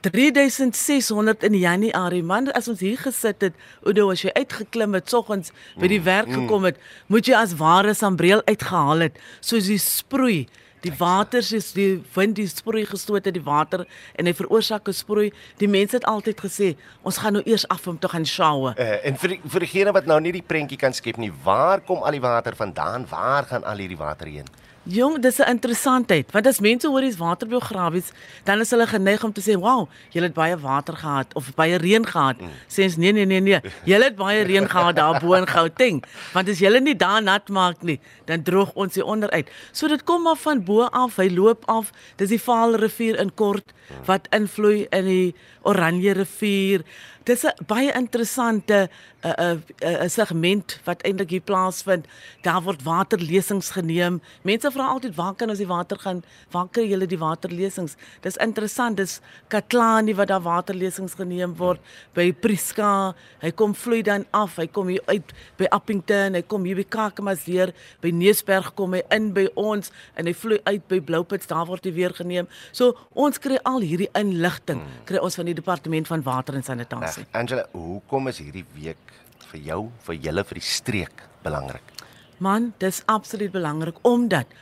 3600 0.00 1.42
in 1.42 1.56
Januarie 1.58 2.22
man 2.22 2.52
as 2.54 2.68
ons 2.70 2.82
hier 2.84 2.98
gesit 3.02 3.42
het 3.42 3.56
Oudo 3.82 4.12
as 4.12 4.22
jy 4.22 4.30
uitgeklim 4.36 4.94
het 4.94 5.10
soggens 5.10 5.50
by 5.80 5.90
die 5.90 6.02
werk 6.06 6.30
gekom 6.30 6.68
het 6.68 6.78
moet 7.10 7.26
jy 7.26 7.34
as 7.34 7.56
ware 7.58 7.94
sambreel 7.98 8.44
uitgehaal 8.46 9.08
het 9.08 9.18
soos 9.40 9.66
die 9.66 9.80
sproei 9.82 10.46
die 10.80 10.94
water 10.98 11.38
is 11.38 11.72
die 11.72 12.02
wind 12.14 12.36
die 12.36 12.48
sproei 12.48 12.84
gestoot 12.86 13.24
het 13.24 13.34
die 13.34 13.44
water 13.44 13.86
en 14.14 14.26
hy 14.26 14.32
veroorsaak 14.32 14.88
'n 14.88 14.92
sproei 14.92 15.32
die 15.58 15.68
mense 15.68 15.96
het 15.96 16.04
altyd 16.04 16.40
gesê 16.40 16.76
ons 17.02 17.18
gaan 17.18 17.32
nou 17.32 17.42
eers 17.44 17.68
af 17.68 17.86
om 17.86 17.98
te 17.98 18.08
gaan 18.08 18.26
shower 18.26 18.74
Uh, 18.78 19.06
en 19.06 19.16
vir 19.18 19.28
die, 19.28 19.40
vir 19.42 19.60
diegene 19.60 19.92
wat 19.92 20.06
nou 20.06 20.20
nie 20.20 20.32
die 20.32 20.42
prentjie 20.42 20.78
kan 20.78 20.94
skep 20.94 21.16
nie, 21.18 21.32
waar 21.44 21.80
kom 21.80 22.02
al 22.06 22.14
die 22.14 22.22
water 22.22 22.54
vandaan? 22.56 23.06
Waar 23.10 23.44
gaan 23.50 23.64
al 23.64 23.76
hierdie 23.82 23.98
water 23.98 24.26
heen? 24.26 24.46
Jong, 24.88 25.18
dis 25.20 25.38
'n 25.38 25.50
interessantheid, 25.50 26.32
want 26.32 26.46
as 26.46 26.60
mense 26.60 26.88
hoor 26.88 27.00
dis 27.00 27.16
waterbiografies, 27.16 28.08
dan 28.44 28.60
is 28.60 28.70
hulle 28.70 28.86
geneig 28.86 29.24
om 29.24 29.32
te 29.32 29.40
sê, 29.40 29.54
"Wow, 29.58 29.88
jy 30.10 30.22
het 30.22 30.32
baie 30.32 30.56
water 30.56 30.96
gehad 30.96 31.34
of 31.34 31.54
baie 31.54 31.76
reën 31.76 32.06
gehad." 32.06 32.40
Mm. 32.40 32.48
Sê 32.68 32.82
ons, 32.84 32.96
"Nee, 32.96 33.12
nee, 33.12 33.26
nee, 33.26 33.40
nee. 33.40 33.60
Jy 33.84 34.02
het 34.02 34.16
baie 34.16 34.44
reën 34.44 34.68
gehad 34.68 34.96
daar 34.96 35.20
bo 35.20 35.34
in 35.34 35.46
Gauteng, 35.46 36.04
want 36.32 36.48
as 36.48 36.58
jy 36.58 36.78
nie 36.78 36.96
daar 36.96 37.22
nat 37.22 37.48
maak 37.48 37.82
nie, 37.82 38.00
dan 38.24 38.42
droog 38.42 38.72
ons 38.74 38.94
hier 38.94 39.04
onder 39.04 39.30
uit." 39.30 39.50
So 39.72 39.88
dit 39.88 40.04
kom 40.04 40.22
maar 40.22 40.36
van 40.36 40.64
bo 40.64 40.82
af, 40.82 41.16
hy 41.16 41.28
loop 41.28 41.62
af. 41.66 41.92
Dis 42.16 42.28
die 42.28 42.40
Vaalrivier 42.40 43.18
in 43.18 43.34
kort 43.34 43.72
wat 44.04 44.26
invloei 44.30 44.86
in 44.90 45.04
die 45.04 45.34
Oranje 45.68 46.12
rivier. 46.16 46.84
Dis 47.28 47.44
'n 47.44 47.52
baie 47.66 47.92
interessante 47.92 48.88
'n 49.22 49.34
'n 49.36 49.62
'n 50.04 50.08
segment 50.08 50.80
wat 50.84 51.02
eintlik 51.02 51.30
hier 51.30 51.40
plaasvind. 51.40 52.06
Daar 52.42 52.62
word 52.62 52.82
waterlesings 52.82 53.70
geneem. 53.70 54.22
Mense 54.42 54.70
vra 54.70 54.86
altyd 54.88 55.14
waar 55.14 55.34
kan 55.34 55.50
ons 55.50 55.58
die 55.58 55.66
water 55.66 55.98
gaan? 55.98 56.22
Waar 56.50 56.68
kry 56.70 56.88
julle 56.88 57.06
die 57.06 57.18
waterlesings? 57.18 57.96
Dis 58.22 58.36
interessant. 58.36 58.96
Dis 58.96 59.20
Katlani 59.48 60.14
wat 60.14 60.28
daar 60.28 60.40
waterlesings 60.40 61.14
geneem 61.14 61.56
word 61.56 61.80
by 62.14 62.32
Priska. 62.32 63.14
Hy 63.40 63.50
kom 63.50 63.74
vloei 63.74 64.02
dan 64.02 64.24
af. 64.30 64.56
Hy 64.56 64.66
kom 64.66 64.86
hier 64.86 65.02
uit 65.06 65.32
by 65.56 65.66
Appington, 65.70 66.34
hy 66.34 66.42
kom 66.42 66.64
hier 66.64 66.76
by 66.76 66.84
Kakamasdeur, 66.84 67.74
by 68.00 68.10
Neusberg 68.10 68.74
kom 68.74 68.92
hy 68.92 69.02
in 69.10 69.32
by 69.32 69.48
ons 69.54 69.90
en 70.16 70.26
hy 70.26 70.32
vloei 70.32 70.60
uit 70.64 70.88
by 70.88 71.00
Blouputs. 71.00 71.46
Daar 71.46 71.66
word 71.66 71.84
hy 71.84 71.92
weer 71.92 72.14
geneem. 72.14 72.48
So 72.72 72.96
ons 73.14 73.38
kry 73.38 73.58
al 73.64 73.80
hierdie 73.80 74.10
inligting 74.14 74.80
kry 75.04 75.18
ons 75.18 75.36
van 75.38 75.48
die 75.48 75.57
departement 75.58 76.08
van 76.10 76.24
water 76.26 76.58
en 76.58 76.64
sanitasie. 76.66 77.24
Reg. 77.26 77.34
Angela, 77.40 77.66
hoekom 77.74 78.30
is 78.32 78.40
hierdie 78.42 78.64
week 78.76 79.14
vir 79.50 79.60
jou, 79.70 79.80
vir 80.06 80.20
julle 80.28 80.44
vir 80.48 80.60
die 80.60 80.66
streek 80.66 81.24
belangrik? 81.44 81.94
Man, 82.38 82.72
dis 82.78 83.02
absoluut 83.10 83.52
belangrik 83.52 83.98
omdat 84.06 84.52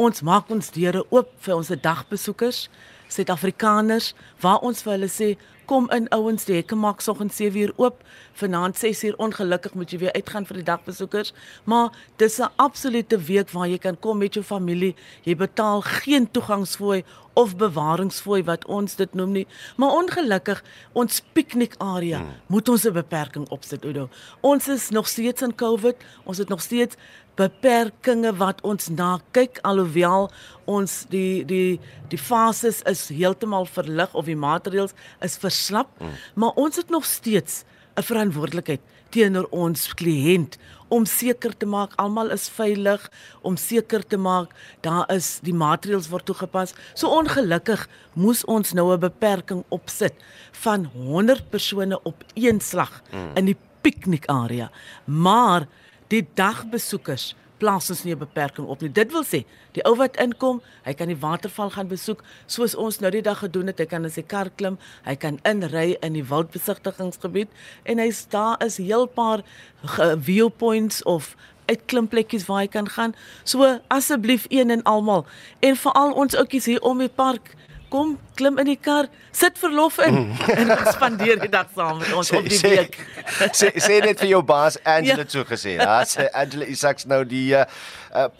ons 0.00 0.22
maak 0.24 0.50
ons 0.52 0.70
deure 0.72 1.04
oop 1.12 1.32
vir 1.44 1.56
ons 1.56 1.72
dagbesoekers, 1.82 2.66
Suid-Afrikaners, 3.12 4.14
waar 4.42 4.64
ons 4.66 4.80
vir 4.82 4.96
hulle 4.96 5.08
sê 5.12 5.28
kom 5.66 5.90
in 5.94 6.08
ouens, 6.14 6.46
die 6.48 6.56
hekke 6.58 6.76
maak 6.78 7.02
soggens 7.04 7.36
7 7.36 7.60
uur 7.60 7.72
oop, 7.76 8.02
vanaand 8.38 8.78
6 8.78 9.04
uur 9.04 9.18
ongelukkig 9.22 9.74
moet 9.74 9.92
jy 9.92 9.98
weer 9.98 10.14
uitgaan 10.16 10.46
vir 10.46 10.60
die 10.60 10.66
dagbesoekers, 10.66 11.32
maar 11.64 11.90
dis 12.16 12.38
'n 12.40 12.50
absolute 12.56 13.18
week 13.18 13.50
waar 13.50 13.68
jy 13.68 13.78
kan 13.78 13.98
kom 14.00 14.18
met 14.18 14.34
jou 14.34 14.44
familie. 14.44 14.94
Jy 15.22 15.36
betaal 15.36 15.80
geen 15.80 16.30
toegangsfooi 16.30 17.04
of 17.34 17.56
bewaringsfooi 17.56 18.42
wat 18.44 18.64
ons 18.66 18.96
dit 18.96 19.14
noem 19.14 19.32
nie, 19.32 19.46
maar 19.76 19.90
ongelukkig 19.90 20.62
ons 20.92 21.22
piknikarea 21.32 22.18
hmm. 22.18 22.34
moet 22.46 22.68
ons 22.68 22.84
'n 22.84 22.92
beperking 22.92 23.48
opsit, 23.48 23.84
Oudo. 23.84 24.08
Ons 24.40 24.68
is 24.68 24.88
nog 24.90 25.08
steeds 25.08 25.42
in 25.42 25.54
COVID, 25.54 25.96
ons 26.24 26.38
het 26.38 26.48
nog 26.48 26.60
steeds 26.60 26.96
beperkings 27.36 28.38
wat 28.40 28.60
ons 28.64 28.88
na 28.88 29.18
kyk 29.36 29.60
alhoewel 29.62 30.30
ons 30.64 31.04
die 31.12 31.44
die 31.44 31.78
die 32.10 32.18
fases 32.18 32.82
is 32.86 33.08
heeltemal 33.08 33.66
verlig 33.66 34.12
of 34.14 34.24
die 34.24 34.38
maatreëls 34.38 34.94
is 35.20 35.36
verslap, 35.42 35.90
mm. 36.00 36.14
maar 36.34 36.56
ons 36.56 36.76
het 36.76 36.90
nog 36.90 37.04
steeds 37.04 37.64
'n 37.96 38.02
verantwoordelikheid 38.02 38.80
teenoor 39.10 39.46
ons 39.50 39.94
kliënt 39.94 40.58
om 40.88 41.06
seker 41.06 41.54
te 41.56 41.66
maak 41.66 41.94
almal 41.96 42.30
is 42.34 42.46
veilig, 42.52 43.02
om 43.42 43.56
seker 43.58 44.04
te 44.06 44.18
maak 44.20 44.52
daar 44.86 45.06
is 45.10 45.38
die 45.42 45.54
maatreëls 45.54 46.08
word 46.12 46.26
toegepas. 46.28 46.74
So 46.94 47.10
ongelukkig 47.10 47.88
moes 48.14 48.44
ons 48.44 48.72
nou 48.72 48.92
'n 48.92 49.00
beperking 49.00 49.64
opsit 49.68 50.14
van 50.52 50.84
100 50.84 51.50
persone 51.50 52.02
op 52.02 52.24
een 52.34 52.60
slag 52.60 53.02
mm. 53.12 53.30
in 53.34 53.44
die 53.44 53.56
piknikarea. 53.82 54.70
Maar 55.04 55.66
die 56.08 56.26
dagbesoekers 56.34 57.34
plaas 57.58 57.88
ons 57.90 58.04
nie 58.04 58.12
'n 58.12 58.18
beperking 58.18 58.66
op 58.68 58.80
nie. 58.82 58.92
Dit 58.92 59.12
wil 59.12 59.24
sê, 59.24 59.44
die 59.72 59.82
ou 59.86 59.96
wat 59.96 60.16
inkom, 60.16 60.60
hy 60.84 60.92
kan 60.92 61.08
die 61.08 61.16
waterval 61.16 61.70
gaan 61.70 61.88
besoek 61.88 62.22
soos 62.46 62.74
ons 62.74 63.00
nou 63.00 63.10
die 63.10 63.22
dag 63.22 63.38
gedoen 63.38 63.66
het. 63.66 63.78
Hy 63.78 63.86
kan 63.86 64.04
in 64.04 64.10
sy 64.10 64.22
kar 64.22 64.50
klim, 64.56 64.78
hy 65.04 65.14
kan 65.16 65.38
inry 65.44 65.96
in 66.02 66.12
die 66.12 66.22
wildbesigtigingsgebied 66.24 67.48
en 67.84 67.98
hy's 67.98 68.26
daar 68.28 68.56
is 68.64 68.76
heel 68.76 69.06
paar 69.06 69.42
ge- 69.84 70.16
viewpoints 70.20 71.02
of 71.02 71.34
uitklimplekkies 71.66 72.46
waar 72.46 72.60
hy 72.60 72.68
kan 72.68 72.88
gaan. 72.88 73.14
So 73.44 73.80
asseblief 73.88 74.46
een 74.48 74.70
en 74.70 74.82
almal 74.82 75.26
en 75.60 75.76
veral 75.76 76.12
ons 76.12 76.34
oudjies 76.36 76.64
hier 76.66 76.82
om 76.82 76.98
die 76.98 77.08
park 77.08 77.54
Kom, 77.92 78.16
klim 78.34 78.58
in 78.58 78.66
die 78.66 78.78
kar, 78.82 79.06
sit 79.30 79.58
verlof 79.60 79.98
in 80.02 80.16
en 80.58 80.72
ons 80.74 80.88
spandeer 80.96 81.38
die 81.38 81.50
dag 81.52 81.68
saam 81.76 82.00
met 82.02 82.10
ons 82.18 82.32
op 82.34 82.48
die 82.50 82.58
week. 82.64 82.98
sê 83.58 83.70
sê 83.78 84.00
net 84.02 84.18
vir 84.24 84.32
jou 84.32 84.42
baas 84.46 84.78
Angela 84.82 85.22
Ja. 85.22 85.28
so 85.30 85.44
gesê. 85.46 85.76
Ja, 85.78 86.00
sê 86.08 86.26
Angela 86.34 86.66
Isaacs 86.72 87.06
nou 87.06 87.22
die 87.28 87.52
uh, 87.54 87.64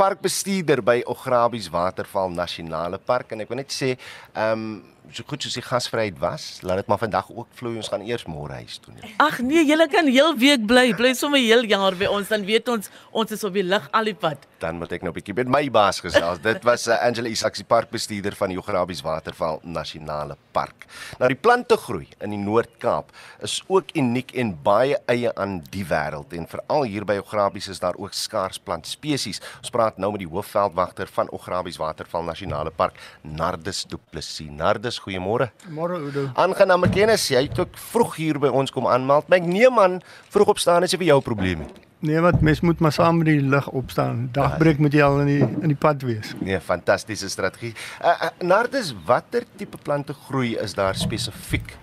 parkbestuurder 0.01 0.83
by 0.83 0.99
Ograbies 1.07 1.71
Waterval 1.71 2.35
Nasionale 2.35 2.99
Park 2.99 3.33
en 3.37 3.47
ek 3.47 3.55
wil 3.55 3.63
net 3.63 3.75
sê, 3.75 3.95
ehm 4.35 4.53
um, 4.67 4.77
so 5.13 5.25
goed 5.27 5.43
soos 5.43 5.55
die 5.59 5.65
gasvryheid 5.65 6.19
was, 6.19 6.61
laat 6.67 6.83
dit 6.83 6.91
maar 6.91 6.99
vandag 6.99 7.29
ook 7.31 7.49
vloei. 7.59 7.77
Ons 7.81 7.91
gaan 7.93 8.05
eers 8.07 8.27
môre 8.31 8.59
huis 8.61 8.79
toe. 8.83 8.95
Nee. 8.97 9.15
Ag 9.23 9.39
nee, 9.45 9.65
julle 9.69 9.87
kan 9.93 10.09
heel 10.11 10.35
week 10.39 10.67
bly, 10.67 10.91
bly 10.99 11.13
sommer 11.15 11.43
heel 11.43 11.65
jaar 11.69 11.97
by 11.99 12.09
ons, 12.11 12.29
dan 12.33 12.45
weet 12.49 12.69
ons 12.73 12.91
ons 13.17 13.33
is 13.33 13.45
op 13.47 13.55
die 13.57 13.65
lig 13.67 13.89
al 13.97 14.11
die 14.11 14.17
pad. 14.17 14.47
Dan 14.63 14.79
moet 14.81 14.93
ek 14.97 15.03
nou 15.05 15.13
'n 15.13 15.17
bietjie 15.19 15.35
met 15.37 15.49
my 15.49 15.71
baas 15.71 16.01
gesels. 16.01 16.41
Dit 16.41 16.65
was 16.65 16.87
uh, 16.89 16.97
Angela 17.05 17.29
Isaacs, 17.29 17.59
die 17.59 17.69
parkbestuurder 17.69 18.35
van 18.35 18.49
die 18.49 18.59
Ograbies 18.59 19.03
Waterval 19.03 19.61
Nasionale 19.63 20.37
Park. 20.53 20.87
Nou 21.19 21.29
die 21.29 21.39
plantegroei 21.39 22.09
in 22.21 22.31
die 22.31 22.41
Noord-Kaap 22.41 23.13
is 23.43 23.63
ook 23.69 23.93
uniek 23.95 24.33
en 24.35 24.55
baie 24.63 24.97
eie 25.07 25.35
aan 25.37 25.61
die 25.71 25.85
wêreld 25.85 26.33
en 26.33 26.49
veral 26.49 26.85
hier 26.85 27.05
by 27.05 27.19
Ograbies 27.21 27.69
is 27.69 27.81
daar 27.81 27.97
ook 27.97 28.13
skaars 28.13 28.59
plantspesies. 28.59 29.41
Ons 29.61 29.71
praat 29.71 29.99
nou 29.99 30.11
met 30.13 30.25
die 30.25 30.31
hoofveldwagter 30.31 31.07
van 31.07 31.31
Ograbies 31.31 31.77
Waterval 31.77 32.25
Nasionale 32.25 32.71
Park, 32.71 32.99
Nardus 33.23 33.85
Du 33.85 33.99
Plessis. 34.11 34.51
Nardus, 34.51 34.96
goeiemôre. 34.99 35.51
Môre 35.69 35.99
Oudo. 36.01 36.29
Aangename 36.35 36.89
kennis. 36.89 37.29
Jy 37.31 37.43
het 37.49 37.59
ook 37.59 37.77
vroeg 37.93 38.17
hier 38.17 38.39
by 38.39 38.49
ons 38.49 38.71
kom 38.71 38.87
aanmeld. 38.87 39.29
Maar 39.29 39.39
ek 39.39 39.49
neem 39.51 39.79
aan 39.79 40.01
vroeg 40.35 40.57
opstaan 40.57 40.87
is 40.87 40.95
nie 40.95 41.05
vir 41.05 41.13
jou 41.15 41.21
probleem 41.25 41.65
nie. 41.65 41.87
Nee, 42.07 42.21
wat 42.21 42.41
mens 42.41 42.61
moet 42.61 42.79
maar 42.79 42.93
saam 42.93 43.17
met 43.23 43.27
die 43.27 43.41
lig 43.41 43.69
opstaan. 43.69 44.29
Dagbreek 44.33 44.79
moet 44.79 44.93
jy 44.93 45.03
al 45.03 45.23
in 45.25 45.31
die 45.31 45.41
in 45.65 45.73
die 45.73 45.79
pad 45.81 46.03
wees. 46.05 46.35
Nee, 46.45 46.61
fantastiese 46.61 47.29
strategie. 47.33 47.73
Uh, 48.03 48.13
uh, 48.13 48.29
Nardus, 48.45 48.93
watter 49.09 49.47
tipe 49.57 49.81
plante 49.83 50.15
groei 50.27 50.55
is 50.61 50.77
daar 50.77 50.95
spesifiek 50.95 51.77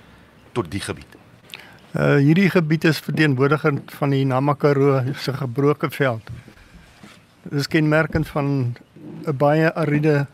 tot 0.53 0.69
die 0.71 0.81
gebied? 0.83 1.17
Uh 1.97 2.15
hierdie 2.21 2.49
gebied 2.49 2.85
is 2.89 3.01
verteenwoordigend 3.01 3.91
van 3.97 4.13
die 4.13 4.23
Namakaro 4.25 5.01
se 5.17 5.33
gebroke 5.33 5.89
veld. 5.89 6.29
Dit 7.43 7.59
is 7.65 7.67
kenmerkend 7.67 8.27
van 8.27 8.75
'n 9.25 9.37
baie 9.37 9.73
ariede 9.73 10.27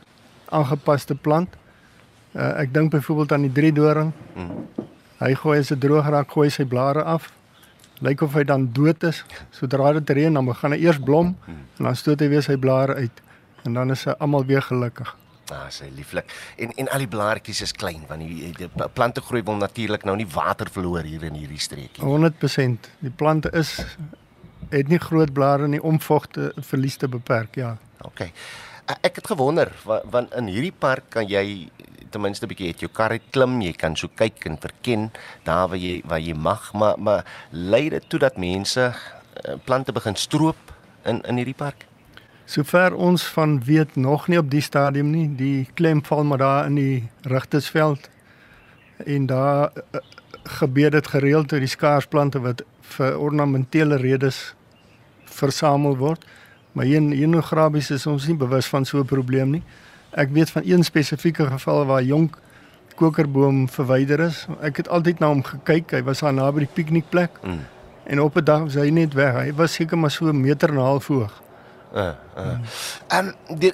aangepaste 0.49 1.15
plant. 1.15 1.55
Uh 2.33 2.61
ek 2.61 2.73
dink 2.73 2.91
byvoorbeeld 2.91 3.31
aan 3.31 3.47
die 3.47 3.51
driedoring. 3.51 4.11
Hmm. 4.33 4.67
Hy 5.19 5.33
gooi 5.35 5.59
as 5.59 5.71
dit 5.73 5.79
droog 5.81 6.07
raak, 6.07 6.31
gooi 6.31 6.49
sy 6.53 6.65
blare 6.65 7.03
af. 7.03 7.31
Lyk 7.99 8.21
of 8.23 8.35
hy 8.37 8.45
dan 8.47 8.69
dood 8.71 9.03
is. 9.03 9.23
Sodra 9.51 9.91
dit 9.97 10.09
reën, 10.15 10.33
dan 10.33 10.45
begin 10.47 10.71
hy 10.71 10.79
eers 10.85 10.99
blom 11.03 11.33
en 11.47 11.89
dan 11.89 11.95
stoot 11.95 12.21
hy 12.23 12.29
weer 12.31 12.45
sy 12.45 12.55
blare 12.55 12.95
uit. 12.95 13.23
En 13.67 13.75
dan 13.75 13.91
is 13.91 14.05
hy 14.07 14.15
almal 14.23 14.45
weer 14.47 14.63
gelukkig. 14.63 15.11
Ah, 15.49 15.65
sy 15.73 15.89
lieflik. 15.95 16.29
En 16.61 16.71
en 16.77 16.87
al 16.93 17.03
die 17.03 17.09
blaartjies 17.09 17.61
is 17.65 17.73
klein 17.73 18.05
want 18.07 18.21
die, 18.21 18.53
die 18.55 18.87
plante 18.93 19.21
groei 19.25 19.41
wil 19.43 19.57
natuurlik 19.59 20.05
nou 20.05 20.15
nie 20.15 20.27
water 20.29 20.69
verloor 20.71 21.03
hier 21.03 21.25
in 21.27 21.35
hierdie 21.39 21.59
streekie. 21.59 22.03
100%. 22.05 22.89
Die 23.03 23.11
plante 23.11 23.51
is 23.57 23.75
het 24.69 24.87
nie 24.87 25.01
groot 25.01 25.33
blare 25.33 25.67
nie 25.67 25.81
om 25.81 25.99
vogte 25.99 26.51
verlies 26.61 26.99
te 27.01 27.09
beperk, 27.09 27.55
ja. 27.57 27.77
OK. 28.05 28.29
Ek 28.89 29.19
het 29.21 29.27
gewonder 29.29 29.69
want 29.85 30.33
in 30.33 30.47
hierdie 30.49 30.73
park 30.73 31.11
kan 31.13 31.27
jy 31.29 31.69
ten 32.09 32.21
minste 32.21 32.45
'n 32.45 32.49
bietjie 32.49 32.67
het 32.71 32.79
jou 32.81 32.89
kar 32.89 33.19
klim, 33.29 33.61
jy 33.61 33.73
kan 33.73 33.95
so 33.95 34.07
kyk 34.07 34.45
en 34.45 34.57
verken 34.57 35.11
daar 35.43 35.67
waar 35.69 35.77
jy 35.77 36.01
waar 36.05 36.19
jy 36.19 36.33
mag, 36.33 36.73
maar 36.73 36.97
maar 36.97 37.25
lei 37.51 37.89
dit 37.89 38.09
toe 38.09 38.19
dat 38.19 38.37
mense 38.37 38.93
eh, 39.43 39.53
plante 39.65 39.91
begin 39.91 40.15
stroop 40.15 40.73
in 41.05 41.21
in 41.21 41.35
hierdie 41.35 41.55
park? 41.55 41.85
Sover 42.45 42.95
ons 42.95 43.23
van 43.23 43.63
weet 43.63 43.95
nog 43.95 44.27
nie 44.27 44.39
op 44.39 44.49
die 44.49 44.61
stadium 44.61 45.11
nie. 45.11 45.27
Die 45.35 45.67
klem 45.73 46.01
val 46.05 46.23
maar 46.23 46.37
daar 46.37 46.65
in 46.65 46.75
die 46.75 47.09
rigtersveld. 47.21 48.09
En 49.05 49.25
daar 49.25 49.69
uh, 49.93 49.99
gebeur 50.43 50.91
dit 50.91 51.07
gereeld 51.07 51.53
oor 51.53 51.59
die 51.59 51.69
skaarsplante 51.69 52.39
wat 52.39 52.63
vir 52.81 53.19
ornamentele 53.19 53.95
redes 53.95 54.55
versamel 55.25 55.97
word. 55.97 56.25
Maar 56.71 56.85
hier 56.85 56.95
in 56.95 57.11
Enograbies 57.11 57.89
is 57.91 58.05
ons 58.07 58.27
nie 58.27 58.37
bewus 58.37 58.67
van 58.67 58.85
so 58.85 58.99
'n 58.99 59.05
probleem 59.05 59.49
nie. 59.49 59.63
Ek 60.11 60.29
weet 60.29 60.49
van 60.49 60.61
een 60.65 60.83
spesifieke 60.83 61.45
geval 61.45 61.85
waar 61.85 62.03
jonk 62.03 62.37
kokerboom 62.95 63.69
verwyder 63.69 64.19
is. 64.19 64.47
Ek 64.61 64.77
het 64.77 64.89
altyd 64.89 65.19
na 65.19 65.27
hom 65.27 65.43
gekyk. 65.43 65.91
Hy 65.91 66.03
was 66.03 66.19
daar 66.19 66.33
naby 66.33 66.59
die 66.59 66.73
piknikplek. 66.73 67.31
Mm. 67.43 67.59
En 68.03 68.21
op 68.21 68.35
'n 68.35 68.43
dag 68.43 68.63
was 68.63 68.73
hy 68.73 68.89
net 68.89 69.13
weg. 69.13 69.33
Hy 69.33 69.53
was 69.53 69.73
seker 69.73 69.97
maar 69.97 70.11
so 70.11 70.27
'n 70.27 70.41
meter 70.41 70.69
en 70.69 70.75
'n 70.75 70.81
half 70.81 71.07
hoog. 71.07 71.41
Uh, 71.89 72.11
uh. 72.37 72.57
Um, 73.17 73.31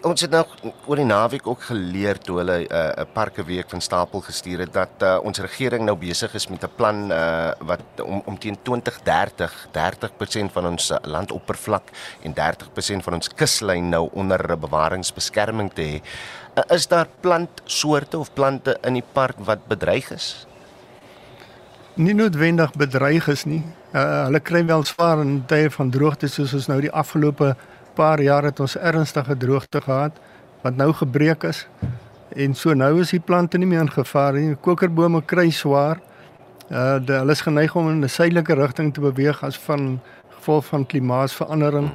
ons 0.08 0.21
het 0.23 0.32
nou 0.32 0.45
oor 0.88 0.99
die 1.01 1.08
naweek 1.08 1.47
ook 1.51 1.65
geleer 1.67 2.15
toe 2.23 2.38
hulle 2.39 2.58
'n 2.63 2.71
uh, 2.71 3.04
parke 3.13 3.43
week 3.43 3.69
van 3.69 3.82
stapel 3.82 4.21
gestuur 4.23 4.60
het 4.60 4.73
dat 4.73 5.04
uh, 5.04 5.19
ons 5.23 5.39
regering 5.39 5.84
nou 5.84 5.97
besig 5.99 6.34
is 6.34 6.47
met 6.47 6.63
'n 6.63 6.71
plan 6.75 7.12
uh, 7.12 7.51
wat 7.60 7.84
om 8.04 8.21
om 8.25 8.39
teen 8.39 8.58
2030 8.62 9.67
30% 9.71 10.51
van 10.51 10.65
ons 10.65 10.91
landoppervlak 11.01 11.91
en 12.23 12.34
30% 12.34 13.04
van 13.04 13.13
ons 13.13 13.28
kuslyn 13.28 13.89
nou 13.89 14.10
onder 14.13 14.60
bewaringsbeskerming 14.60 15.73
te 15.73 15.82
hê. 15.82 16.01
Uh, 16.56 16.63
is 16.75 16.88
daar 16.88 17.08
plantsoorte 17.19 18.17
of 18.17 18.34
plante 18.34 18.78
in 18.82 18.93
die 18.93 19.08
park 19.12 19.36
wat 19.38 19.67
bedreig 19.67 20.12
is? 20.12 20.47
Nie 21.93 22.13
noodwendig 22.13 22.71
bedreig 22.71 23.28
is 23.28 23.43
nie. 23.43 23.63
Uh, 23.91 24.23
hulle 24.23 24.39
kry 24.39 24.65
wel 24.65 24.84
swaar 24.84 25.19
in 25.19 25.45
tye 25.47 25.69
van 25.69 25.89
droogte 25.89 26.28
soos 26.28 26.54
ons 26.54 26.67
nou 26.67 26.82
die 26.82 26.91
afgelope 26.91 27.56
paar 27.95 28.21
jaar 28.21 28.43
het 28.43 28.60
ons 28.60 28.77
ernstige 28.77 29.38
droogte 29.38 29.81
gehad 29.81 30.17
wat 30.63 30.75
nou 30.75 30.91
gebreek 30.93 31.43
is. 31.43 31.65
En 32.36 32.55
so 32.55 32.73
nou 32.73 32.99
is 33.01 33.13
die 33.13 33.21
plante 33.23 33.58
nie 33.58 33.67
meer 33.69 33.86
in 33.86 33.91
gevaar 33.91 34.34
nie. 34.34 34.55
Kokerbome 34.55 35.21
kry 35.25 35.49
swaar. 35.53 36.01
Uh 36.69 36.97
de, 36.99 37.19
hulle 37.21 37.31
is 37.31 37.43
geneig 37.45 37.75
om 37.75 37.89
in 37.89 38.03
'n 38.03 38.10
suidelike 38.10 38.53
rigting 38.53 38.93
te 38.93 39.01
beweeg 39.01 39.43
as 39.43 39.58
van 39.58 39.99
gevolg 40.38 40.65
van 40.65 40.86
klimaatsverandering 40.86 41.91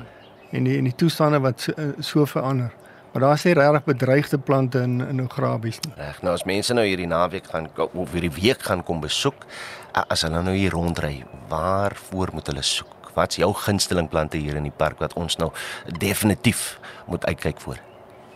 en 0.50 0.64
die 0.64 0.76
en 0.78 0.84
die 0.84 0.94
toestande 0.94 1.40
wat 1.40 1.60
so, 1.60 1.72
uh, 1.76 1.90
so 1.98 2.24
verander. 2.24 2.70
Maar 3.12 3.22
daar's 3.22 3.44
nie 3.44 3.54
regtig 3.54 3.84
bedreigde 3.84 4.38
plante 4.38 4.78
in 4.78 5.00
in 5.08 5.22
Ograbies 5.22 5.80
nie. 5.80 5.92
Reg. 5.96 6.22
Nou 6.22 6.34
as 6.34 6.44
mense 6.44 6.74
nou 6.74 6.86
hierdie 6.86 7.06
naweek 7.06 7.46
gaan 7.46 7.68
of 7.76 8.12
hierdie 8.12 8.42
week 8.42 8.62
gaan 8.62 8.84
kom 8.84 9.00
besoek, 9.00 9.46
as 9.92 10.22
hulle 10.22 10.42
nou 10.42 10.54
hier 10.54 10.70
rondry, 10.70 11.24
waar 11.48 11.96
voor 11.96 12.28
moet 12.32 12.46
hulle 12.46 12.62
soek? 12.62 12.99
Wat's 13.14 13.36
jou 13.36 13.52
gunsteling 13.54 14.08
plante 14.08 14.36
hier 14.36 14.56
in 14.56 14.62
die 14.62 14.76
park 14.76 14.98
wat 14.98 15.12
ons 15.12 15.36
nou 15.36 15.50
definitief 15.98 16.78
moet 17.06 17.24
uitkyk 17.26 17.60
vir? 17.60 17.80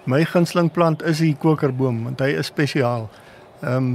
My 0.05 0.25
gunsteling 0.25 0.73
plant 0.73 1.03
is 1.03 1.19
die 1.19 1.37
kokerboom 1.41 2.05
want 2.05 2.21
hy 2.21 2.35
is 2.39 2.53
spesiaal. 2.53 3.09
Ehm 3.63 3.77
um, 3.77 3.95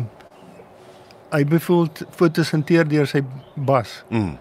hy 1.29 1.43
bevoel 1.45 1.85
fotosinteer 2.17 2.87
deur 2.89 3.05
sy 3.05 3.19
bas. 3.53 4.03
Mm. 4.09 4.37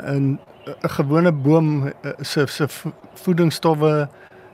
En 0.00 0.38
'n 0.64 0.88
gewone 0.88 1.32
boom 1.32 1.86
eh, 1.86 2.10
se 2.20 2.46
se 2.46 2.66
voedingsstowwe 3.14 4.08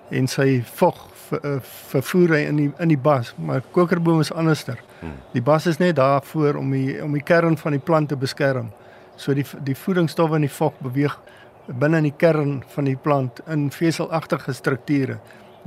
en 0.09 0.27
sy 0.27 0.63
vog 0.75 1.07
eh, 1.31 1.57
vervoer 1.89 2.35
hy 2.35 2.43
in 2.49 2.57
die 2.57 2.69
in 2.79 2.89
die 2.89 2.99
bas, 2.99 3.35
maar 3.37 3.63
kokerboom 3.71 4.21
is 4.21 4.33
anderster. 4.33 4.81
Hmm. 5.01 5.19
Die 5.33 5.43
bas 5.43 5.67
is 5.67 5.77
net 5.79 5.97
daar 5.97 6.23
voor 6.23 6.55
om 6.55 6.71
die 6.71 7.03
om 7.03 7.13
die 7.13 7.23
kern 7.23 7.59
van 7.59 7.77
die 7.77 7.81
plant 7.81 8.09
te 8.09 8.17
beskerm. 8.17 8.73
So 9.19 9.35
die 9.35 9.47
die 9.67 9.77
voedingsstowwe 9.77 10.39
in 10.39 10.47
die 10.47 10.53
vog 10.53 10.77
beweeg 10.85 11.19
binne 11.67 12.01
in 12.01 12.09
die 12.09 12.17
kern 12.17 12.63
van 12.75 12.87
die 12.89 12.97
plant 12.97 13.43
in 13.51 13.69
veselagtige 13.75 14.55
strukture 14.57 15.19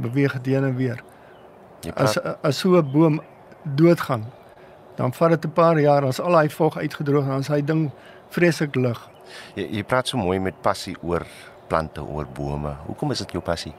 beweeg 0.02 0.34
dit 0.40 0.54
heen 0.56 0.70
en 0.72 0.78
weer. 0.80 1.04
As 1.94 2.18
as 2.18 2.60
so 2.60 2.78
'n 2.78 2.92
boom 2.92 3.22
doodgaan, 3.64 4.26
dan 4.96 5.14
vat 5.14 5.30
dit 5.30 5.46
'n 5.46 5.54
paar 5.54 5.80
jaar 5.80 6.06
as 6.06 6.20
al 6.20 6.38
hy 6.38 6.50
vog 6.50 6.78
uitgedroog 6.78 7.24
en 7.24 7.30
dan 7.30 7.44
sy 7.44 7.62
ding 7.62 7.92
vreeslik 8.30 8.76
lig. 8.76 9.10
Jy 9.56 9.68
jy 9.72 9.84
praat 9.84 10.08
so 10.08 10.18
mooi 10.18 10.40
met 10.40 10.62
passie 10.62 10.96
oor 11.02 11.26
plante, 11.68 12.04
oor 12.04 12.28
bome. 12.34 12.76
Hoekom 12.86 13.12
is 13.12 13.18
dit 13.18 13.32
jou 13.32 13.44
passie? 13.44 13.74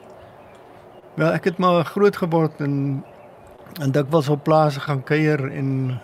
Wel, 1.15 1.33
ek 1.33 1.43
het 1.43 1.57
maar 1.57 1.85
groot 1.85 2.15
geword 2.17 2.61
en 2.61 3.03
en 3.81 3.91
dikwels 3.91 4.29
op 4.29 4.43
plase 4.43 4.79
gaan 4.79 5.03
kuier 5.03 5.51
en 5.51 5.99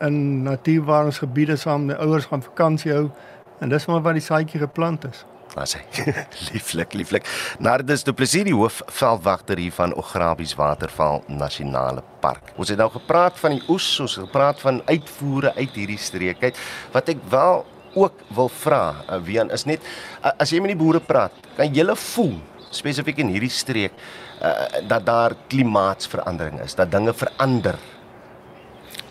in 0.00 0.42
natuurbewaringsgebiede 0.42 1.56
saam 1.56 1.84
met 1.90 1.98
ouers 1.98 2.28
gaan 2.30 2.42
vakansie 2.42 2.92
hou 2.92 3.08
en 3.60 3.68
dis 3.68 3.86
maar 3.86 4.00
waar 4.02 4.16
die 4.16 4.24
saadjie 4.24 4.60
geplant 4.60 5.04
is. 5.04 5.24
As 5.58 5.74
hy 5.76 5.82
lieflik 6.52 6.94
lieflik. 6.94 7.26
Nardus 7.58 8.04
Du 8.06 8.12
Plessis 8.14 8.46
die 8.46 8.54
hoofveldwagter 8.54 9.58
hier 9.58 9.74
van 9.74 9.94
Ograbies 9.98 10.54
Waterval 10.58 11.24
Nasionale 11.26 12.04
Park. 12.22 12.52
Ons 12.56 12.70
het 12.70 12.78
nou 12.78 12.90
gepraat 12.94 13.38
van 13.40 13.56
die 13.56 13.64
oes, 13.68 13.88
ons 14.02 14.14
het 14.16 14.28
gepraat 14.28 14.62
van 14.62 14.80
uitvoere 14.86 15.54
uit 15.58 15.74
hierdie 15.74 15.98
streek 15.98 16.44
uit. 16.46 16.62
Wat 16.94 17.10
ek 17.10 17.26
wel 17.32 17.64
ook 17.98 18.22
wil 18.36 18.50
vra, 18.60 18.84
uh, 19.10 19.18
Wian, 19.26 19.50
is 19.50 19.66
net 19.66 19.82
uh, 20.22 20.30
as 20.38 20.54
jy 20.54 20.62
met 20.62 20.76
die 20.76 20.78
boere 20.78 21.02
praat, 21.02 21.34
kan 21.56 21.66
jy 21.66 21.82
hulle 21.82 21.98
voel 21.98 22.36
spesifiek 22.70 23.18
in 23.18 23.32
hierdie 23.34 23.50
streek 23.50 23.96
uh, 24.38 24.52
dat 24.86 25.02
daar 25.08 25.34
klimaatsverandering 25.50 26.60
is, 26.62 26.78
dat 26.78 26.92
dinge 26.94 27.14
verander. 27.16 27.80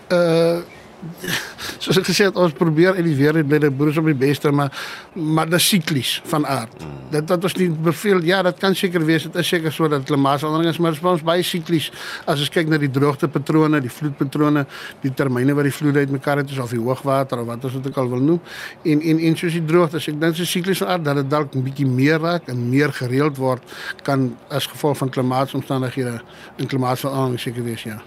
Uh 0.09 0.77
soos 1.79 1.97
ek 2.01 2.09
gesê 2.09 2.25
het 2.27 2.37
ons 2.39 2.53
probeer 2.55 2.97
en 2.99 3.05
die 3.07 3.15
weer 3.15 3.37
het 3.39 3.47
met 3.47 3.63
die 3.63 3.71
boere 3.71 3.93
op 4.01 4.07
die 4.09 4.17
beste 4.17 4.51
maar 4.51 4.71
maar 5.15 5.49
dit 5.49 5.61
siklies 5.61 6.19
van 6.27 6.45
aard. 6.47 6.73
Dit 7.11 7.27
dat 7.27 7.43
ons 7.43 7.55
nie 7.55 7.69
beveel 7.71 8.21
ja, 8.27 8.41
dit 8.43 8.59
kan 8.59 8.75
seker 8.75 9.03
wees 9.07 9.23
dit 9.27 9.35
is 9.39 9.47
seker 9.47 9.71
so 9.73 9.87
dat 9.91 10.03
klimaatsverandering 10.07 10.73
is 10.73 10.79
maar 10.83 10.97
ons 11.11 11.23
baie 11.25 11.43
siklies 11.43 11.89
as 12.25 12.43
ons 12.43 12.51
kyk 12.53 12.67
na 12.71 12.79
die 12.81 12.91
droogtepatrone, 12.91 13.79
die 13.83 13.91
vloedpatrone, 13.93 14.65
die 15.03 15.13
termyne 15.15 15.55
wat 15.55 15.69
die 15.69 15.75
vloede 15.75 16.03
uitmekaar 16.05 16.43
het 16.43 16.51
is 16.51 16.59
of 16.59 16.73
die 16.75 16.81
hoogwater 16.81 17.43
of 17.43 17.47
wat 17.47 17.69
ons 17.69 17.79
ook 17.79 18.01
al 18.03 18.11
wil 18.15 18.25
noem 18.31 18.41
en 18.83 19.03
en 19.13 19.23
en 19.29 19.39
soos 19.39 19.55
die 19.55 19.65
droogte, 19.65 20.01
ek 20.03 20.19
dink 20.19 20.39
is 20.39 20.51
siklies 20.51 20.83
van 20.83 20.95
aard 20.97 21.05
dat 21.07 21.21
dit 21.21 21.29
dalk 21.31 21.55
'n 21.55 21.63
bietjie 21.63 21.87
meer 21.87 22.19
raak 22.19 22.47
en 22.47 22.69
meer 22.69 22.91
gereeld 22.93 23.37
word 23.37 23.63
kan 24.03 24.35
as 24.49 24.67
gevolg 24.67 24.97
van 24.97 25.09
klimaatsomstandighede 25.09 26.19
en 26.57 26.67
klimaatsverandering 26.67 27.39
seker 27.39 27.63
wees 27.63 27.83
ja 27.83 28.01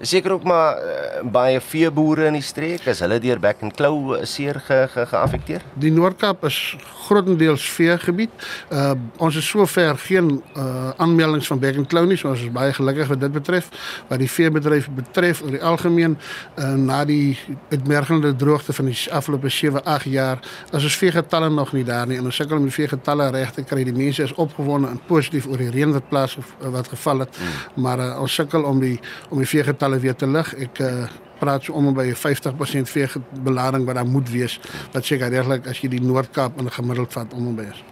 seker 0.00 0.32
ook 0.32 0.44
maar 0.44 0.76
uh, 0.76 1.30
baie 1.32 1.60
veeboere 1.60 2.26
in 2.26 2.36
die 2.38 2.44
streek 2.44 2.86
is 2.90 3.00
hulle 3.04 3.18
deur 3.22 3.40
back 3.40 3.62
and 3.64 3.74
claw 3.76 4.14
eh, 4.14 4.24
seer 4.28 4.60
ge, 4.60 4.78
ge, 4.92 5.06
geaffekteer. 5.06 5.64
Die 5.80 5.90
Noord-Kaap 5.92 6.44
is 6.44 6.76
grootendeels 7.06 7.64
veegebied. 7.76 8.30
Uh 8.72 8.94
ons 9.22 9.36
is 9.36 9.46
sover 9.48 9.98
geen 9.98 10.42
uh 10.56 10.90
aanmeldings 11.02 11.46
van 11.46 11.60
back 11.62 11.76
and 11.76 11.88
claw 11.88 12.04
nie, 12.06 12.16
so 12.18 12.28
ons 12.32 12.42
is 12.42 12.52
baie 12.52 12.72
gelukkig 12.76 13.08
wat 13.12 13.20
dit 13.20 13.32
betref. 13.32 13.70
Wat 14.08 14.20
die 14.20 14.30
veebedryf 14.30 14.88
betref 14.94 15.42
oor 15.44 15.54
die 15.54 15.62
algemeen 15.62 16.16
uh 16.58 16.72
na 16.74 17.04
die 17.08 17.38
uitmergende 17.70 18.34
droogte 18.36 18.72
van 18.76 18.90
die 18.90 18.96
afgelope 19.10 19.48
7, 19.48 19.84
8 19.84 20.10
jaar, 20.10 20.42
is 20.72 20.82
ons 20.82 20.98
veegetalle 21.00 21.50
nog 21.50 21.72
nie 21.76 21.84
daar 21.86 22.06
nie 22.06 22.18
en 22.20 22.28
ons 22.28 22.36
sukkel 22.36 22.58
om 22.58 22.66
die 22.66 22.74
veegetalle 22.74 23.30
reg 23.34 23.54
te 23.56 23.64
kry. 23.64 23.84
Die 23.86 23.96
mense 23.96 24.26
is 24.26 24.34
opgewonde 24.34 24.90
en 24.90 25.00
positief 25.06 25.46
oor 25.46 25.62
die 25.62 25.70
reën 25.70 25.94
wat 25.94 26.08
plaas 26.10 26.36
wat 26.60 26.88
geval 26.92 27.24
het, 27.24 27.38
mm. 27.38 27.82
maar 27.82 28.02
uh, 28.02 28.10
ons 28.20 28.34
sukkel 28.34 28.66
om 28.66 28.80
die 28.82 28.96
om 29.30 29.38
die 29.42 29.48
veegetalle 29.48 29.85
aantalle 29.86 30.02
weer 30.02 30.18
te 30.18 30.26
lig. 30.26 30.50
Ek 30.66 30.82
uh, 30.82 31.06
praat 31.36 31.66
so 31.66 31.76
om 31.76 31.92
by 31.94 32.08
50% 32.16 32.88
veebelading 32.90 33.84
wat 33.86 33.98
daar 34.00 34.08
moet 34.08 34.28
wees. 34.32 34.56
Wat 34.94 35.04
seker 35.06 35.30
regtig 35.30 35.68
as 35.70 35.82
jy 35.82 35.90
die 35.92 36.02
Noord-Kaap 36.02 36.58
in 36.58 36.70
gemiddeld 36.72 37.12
vat 37.12 37.34
om 37.36 37.52
by 37.56 37.68
is. 37.70 37.82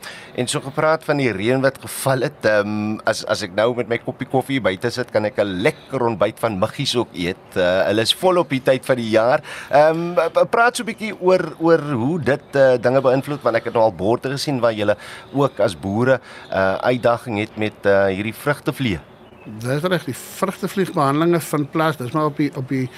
En 0.40 0.48
so 0.50 0.64
gepraat 0.64 1.04
van 1.06 1.20
die 1.20 1.30
reën 1.30 1.62
wat 1.62 1.78
geval 1.78 2.26
het, 2.26 2.48
ehm 2.48 2.72
um, 2.72 2.96
as 3.06 3.20
as 3.30 3.44
ek 3.46 3.54
nou 3.54 3.68
met 3.76 3.92
my 3.92 4.00
koppie 4.02 4.26
koffie 4.26 4.58
buite 4.64 4.90
sit, 4.90 5.12
kan 5.14 5.28
ek 5.28 5.38
'n 5.38 5.62
lekker 5.62 6.02
ontbyt 6.08 6.40
van 6.40 6.58
muggies 6.58 6.96
ook 6.96 7.14
eet. 7.14 7.46
Uh, 7.54 7.86
hulle 7.86 8.02
is 8.02 8.14
volop 8.14 8.50
die 8.50 8.62
tyd 8.62 8.84
van 8.84 8.96
die 8.96 9.10
jaar. 9.12 9.44
Ehm 9.70 10.18
um, 10.18 10.48
praat 10.50 10.76
so 10.76 10.82
'n 10.82 10.90
bietjie 10.90 11.14
oor 11.20 11.54
oor 11.60 11.80
hoe 11.80 12.18
dit 12.18 12.56
uh, 12.56 12.74
dinge 12.80 13.00
beïnvloed 13.00 13.42
want 13.42 13.56
ek 13.56 13.70
het 13.70 13.74
nou 13.74 13.84
al 13.84 13.94
borde 13.94 14.34
gesien 14.34 14.58
waar 14.60 14.72
jy 14.72 14.96
ook 15.32 15.60
as 15.60 15.78
boere 15.78 16.18
'n 16.18 16.56
uh, 16.56 16.74
uitdaging 16.90 17.38
het 17.38 17.56
met 17.56 17.78
uh, 17.86 18.06
hierdie 18.10 18.34
vrugtevlee. 18.34 19.13
Dis 19.44 19.82
reg, 19.82 20.04
die 20.08 20.14
vrugtevliegbehandelinge 20.16 21.40
vind 21.40 21.70
plaas. 21.70 21.96
Dis 22.00 22.12
maar 22.16 22.30
op 22.30 22.36
die 22.40 22.48
op 22.56 22.68
die 22.68 22.88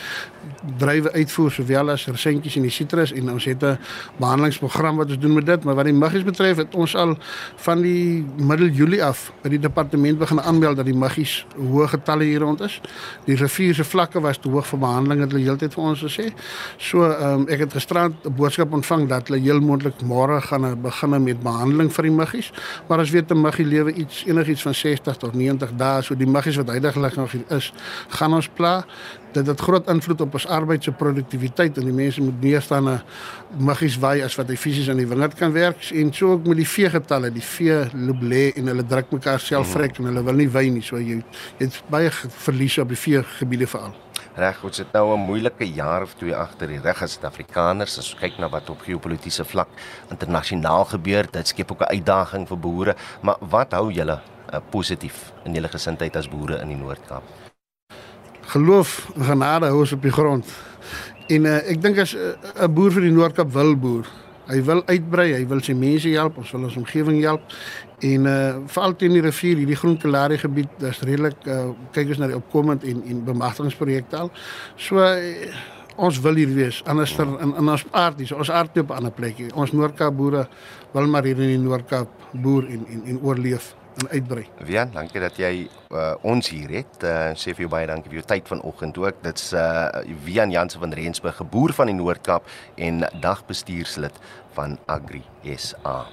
drywe 0.78 1.10
uitvoer 1.12 1.50
sowel 1.50 1.90
as 1.90 2.04
resentjies 2.06 2.56
en 2.58 2.66
die 2.66 2.70
sitrus 2.70 3.12
en 3.12 3.30
ons 3.32 3.44
het 3.44 3.62
'n 3.64 3.78
behandelingsprogram 4.16 4.96
wat 4.96 5.08
ons 5.10 5.18
doen 5.18 5.34
met 5.34 5.46
dit, 5.46 5.64
maar 5.64 5.74
wat 5.74 5.84
die 5.84 5.94
muggies 5.94 6.22
betref, 6.24 6.56
het 6.56 6.74
ons 6.74 6.94
al 6.94 7.16
van 7.56 7.82
die 7.82 8.26
middel 8.36 8.68
Julie 8.68 9.04
af 9.04 9.32
by 9.42 9.48
die 9.48 9.58
departement 9.58 10.18
begin 10.18 10.40
aanmeld 10.40 10.76
dat 10.76 10.84
die 10.84 10.94
muggies 10.94 11.46
hoë 11.58 11.88
getalle 11.88 12.24
hier 12.24 12.40
rond 12.40 12.60
is. 12.60 12.80
Die 13.24 13.36
rivier 13.36 13.74
se 13.74 13.84
vlakke 13.84 14.20
was 14.20 14.38
te 14.38 14.48
hoog 14.48 14.66
vir 14.66 14.78
behandeling 14.78 15.20
het 15.20 15.32
hulle 15.32 15.44
heeltyd 15.44 15.74
vir 15.74 15.82
ons 15.82 16.02
gesê. 16.02 16.32
So 16.78 17.10
ehm 17.10 17.40
um, 17.40 17.48
ek 17.48 17.58
het 17.58 17.72
gisterand 17.72 18.14
'n 18.24 18.34
boodskap 18.34 18.72
ontvang 18.72 19.08
dat 19.08 19.28
hulle 19.28 19.40
heel 19.40 19.60
moontlik 19.60 20.02
môre 20.02 20.40
gaan 20.40 20.80
begin 20.82 21.22
met 21.22 21.42
behandeling 21.42 21.92
vir 21.92 22.02
die 22.02 22.12
muggies, 22.12 22.52
maar 22.88 22.98
as 23.00 23.10
weet 23.10 23.30
'n 23.30 23.40
muggie 23.40 23.66
lewe 23.66 23.92
iets 23.92 24.24
enigiets 24.26 24.62
van 24.62 24.74
60 24.74 25.16
tot 25.16 25.34
90 25.34 25.70
dae, 25.76 26.02
so 26.02 26.14
die 26.14 26.35
muggies 26.36 26.56
wat 26.60 27.16
nog 27.16 27.32
is, 27.48 27.72
gaan 28.08 28.34
ons 28.34 28.48
pla. 28.48 28.84
Dit 29.32 29.46
het 29.46 29.60
groot 29.60 29.88
invloed 29.90 30.20
op 30.20 30.36
ons 30.38 30.46
arbeid 30.46 30.84
se 30.84 30.92
produktiwiteit 30.92 31.76
en 31.76 31.84
die 31.84 31.96
mense 31.96 32.22
moet 32.22 32.40
meer 32.42 32.62
staan 32.62 32.84
na 32.88 33.02
muggies 33.58 33.98
waai 34.00 34.22
as 34.24 34.36
wat 34.38 34.48
hy 34.48 34.56
fisies 34.56 34.88
aan 34.88 35.00
die 35.00 35.08
wingerd 35.08 35.36
kan 35.36 35.52
werk 35.52 35.90
en 35.92 36.12
so 36.14 36.36
ook 36.36 36.46
met 36.46 36.62
die 36.62 36.68
vee 36.68 36.90
getalle, 36.92 37.32
die 37.32 37.44
vee 37.44 37.82
loop 38.06 38.22
lê 38.22 38.48
en 38.56 38.72
hulle 38.72 38.86
druk 38.86 39.12
mekaar 39.18 39.42
self 39.42 39.74
vrek 39.76 40.00
en 40.00 40.10
hulle 40.10 40.24
wil 40.24 40.40
nie 40.40 40.48
wy 40.48 40.68
nie, 40.72 40.84
so 40.84 41.00
jy 41.00 41.20
het 41.60 41.82
baie 41.92 42.10
verliese 42.46 42.84
op 42.84 42.92
die 42.94 43.00
vee 43.00 43.22
gebiede 43.36 43.68
veral. 43.70 43.94
Reg, 44.36 44.58
ons 44.68 44.78
het 44.78 44.92
nou 44.92 45.16
'n 45.16 45.26
moeilike 45.28 45.64
jaar 45.64 46.02
of 46.02 46.14
twee 46.14 46.36
agter 46.36 46.68
die 46.68 46.80
rug 46.80 47.02
as 47.02 47.12
Suid-Afrikaners 47.12 47.98
as 47.98 48.12
ons 48.12 48.20
kyk 48.20 48.38
na 48.38 48.48
wat 48.48 48.70
op 48.70 48.84
geopolitiese 48.84 49.44
vlak 49.44 49.68
internasionaal 50.10 50.84
gebeur. 50.84 51.26
Dit 51.30 51.48
skep 51.48 51.72
ook 51.72 51.80
'n 51.80 51.96
uitdaging 51.96 52.48
vir 52.48 52.58
boere, 52.58 52.96
maar 53.22 53.36
wat 53.40 53.72
hou 53.72 53.90
julle 53.92 54.20
uh, 54.52 54.60
positief 54.70 55.32
in 55.44 55.54
julle 55.54 55.68
gesindheid 55.68 56.16
as 56.16 56.28
boere 56.28 56.60
in 56.62 56.68
die 56.68 56.78
Noord-Kaap? 56.80 57.22
Geloof, 58.52 59.10
genade 59.18 59.66
hou 59.66 59.80
ons 59.80 59.92
op 59.92 60.02
die 60.02 60.14
grond. 60.14 60.52
En 61.28 61.44
uh, 61.44 61.58
ek 61.66 61.82
dink 61.82 61.98
as 61.98 62.14
eh, 62.14 62.36
'n 62.54 62.62
uh, 62.62 62.68
boer 62.70 62.92
vir 62.92 63.02
die 63.02 63.16
Noord-Kaap 63.16 63.52
wil 63.52 63.76
boer, 63.76 64.06
hy 64.46 64.62
wil 64.62 64.82
uitbrei, 64.86 65.32
hy 65.34 65.46
wil 65.46 65.60
sy 65.60 65.74
mense 65.74 66.08
help, 66.08 66.38
ons 66.38 66.52
wil 66.54 66.68
ons 66.68 66.76
omgewing 66.76 67.18
help 67.22 67.42
En 67.98 68.26
uh 68.26 68.56
veral 68.66 68.96
teen 68.96 69.14
die 69.16 69.22
rivier, 69.24 69.56
hierdie 69.56 69.76
groen 69.76 69.96
kalarie 69.96 70.36
gebied, 70.38 70.68
dis 70.82 70.98
redelik 71.08 71.46
uh 71.48 71.70
kyk 71.96 72.12
ons 72.12 72.20
na 72.20 72.28
die 72.28 72.36
opkomend 72.36 72.84
en 72.84 73.00
en 73.08 73.22
bemagtigingsprojekte 73.24 74.18
al. 74.18 74.30
So 74.76 75.00
uh, 75.00 75.54
ons 75.96 76.20
wil 76.20 76.36
hier 76.36 76.52
wees, 76.52 76.82
anders 76.84 77.14
ter, 77.16 77.30
in 77.40 77.54
in 77.56 77.70
ons 77.72 77.86
aard, 77.96 78.18
dis 78.20 78.34
ons 78.36 78.50
aard 78.52 78.76
op 78.82 78.92
'n 78.92 79.00
ander 79.00 79.14
plekie. 79.16 79.48
Ons 79.54 79.72
Noord-Kaap 79.72 80.16
boere 80.16 80.46
wil 80.92 81.08
maar 81.08 81.24
hier 81.24 81.40
in 81.40 81.54
die 81.56 81.64
Noord-Kaap 81.64 82.08
boer 82.32 82.68
en 82.68 82.84
en 82.86 83.02
en 83.06 83.20
oorleef 83.22 83.74
en 83.96 84.08
uitbrei. 84.10 84.44
Wian, 84.66 84.90
dankie 84.92 85.20
dat 85.22 85.38
jy 85.40 85.52
uh, 85.66 86.12
ons 86.26 86.50
hier 86.52 86.72
het. 86.78 86.98
Uh, 87.00 87.32
sê 87.38 87.54
vir 87.54 87.66
jou 87.66 87.72
baie 87.72 87.88
dankie 87.88 88.12
vir 88.12 88.20
jou 88.20 88.26
tyd 88.28 88.50
vanoggend 88.50 88.98
ook. 89.00 89.22
Dit's 89.24 89.52
uh 89.56 90.04
Wian 90.26 90.52
Jansen 90.52 90.82
van 90.82 90.92
Rensburg, 90.96 91.38
geboer 91.40 91.72
van 91.76 91.90
die 91.90 91.96
Noord-Kaap 91.96 92.46
en 92.76 93.06
dagbestuurslid 93.22 94.20
van 94.56 94.76
Agri 94.90 95.24
SA. 95.56 96.04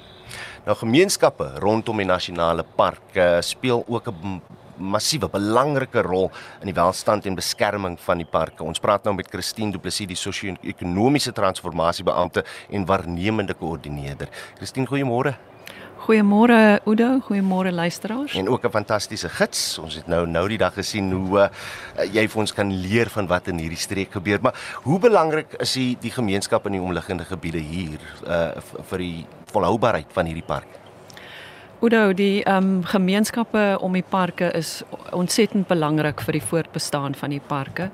Nou 0.63 0.75
gemeenskappe 0.79 1.49
rondom 1.61 1.99
die 1.99 2.07
nasionale 2.07 2.63
park 2.77 3.17
uh, 3.19 3.41
speel 3.41 3.83
ook 3.87 4.07
'n 4.09 4.41
massiewe 4.77 5.29
belangrike 5.29 6.01
rol 6.01 6.31
in 6.61 6.71
die 6.71 6.73
welstand 6.73 7.25
en 7.25 7.35
beskerming 7.35 7.99
van 7.99 8.17
die 8.17 8.25
parke. 8.29 8.63
Ons 8.63 8.79
praat 8.79 9.03
nou 9.03 9.13
met 9.15 9.29
Christine 9.29 9.71
Du 9.71 9.79
Plessis, 9.79 10.07
die 10.07 10.15
sosio-ekonomiese 10.15 11.31
transformasiebeampte 11.31 12.43
en 12.69 12.85
waarnemende 12.85 13.53
koördineerder. 13.53 14.29
Christine, 14.57 14.87
goeiemôre. 14.87 15.35
Goeiemôre 16.03 16.81
Udo, 16.83 17.21
goeiemôre 17.23 17.71
luisteraars. 17.71 18.33
En 18.35 18.49
ook 18.49 18.65
'n 18.65 18.69
fantastiese 18.69 19.29
gids. 19.29 19.77
Ons 19.77 19.95
het 19.95 20.07
nou 20.07 20.27
nou 20.27 20.47
die 20.47 20.57
dag 20.57 20.73
gesien 20.73 21.11
hoe 21.11 21.39
uh, 21.39 21.47
jy 22.13 22.27
vir 22.27 22.39
ons 22.39 22.53
kan 22.53 22.81
leer 22.81 23.09
van 23.09 23.27
wat 23.27 23.47
in 23.47 23.57
hierdie 23.57 23.77
streek 23.77 24.11
gebeur. 24.11 24.41
Maar 24.41 24.55
hoe 24.83 24.99
belangrik 24.99 25.53
is 25.59 25.73
die, 25.73 25.97
die 25.99 26.11
gemeenskap 26.11 26.65
in 26.65 26.71
die 26.71 26.81
omliggende 26.81 27.23
gebiede 27.23 27.57
hier 27.57 27.99
uh, 28.27 28.49
vir 28.89 28.97
die 28.97 29.25
volhoubaarheid 29.45 30.05
van 30.11 30.25
hierdie 30.25 30.43
park? 30.43 30.67
Udo, 31.79 32.13
die 32.13 32.43
ehm 32.43 32.57
um, 32.57 32.83
gemeenskappe 32.83 33.77
om 33.79 33.93
die 33.93 34.05
parke 34.09 34.51
is 34.51 34.83
ontsettend 35.11 35.67
belangrik 35.67 36.21
vir 36.21 36.31
die 36.31 36.43
voortbestaan 36.43 37.15
van 37.15 37.29
die 37.29 37.41
parke. 37.47 37.89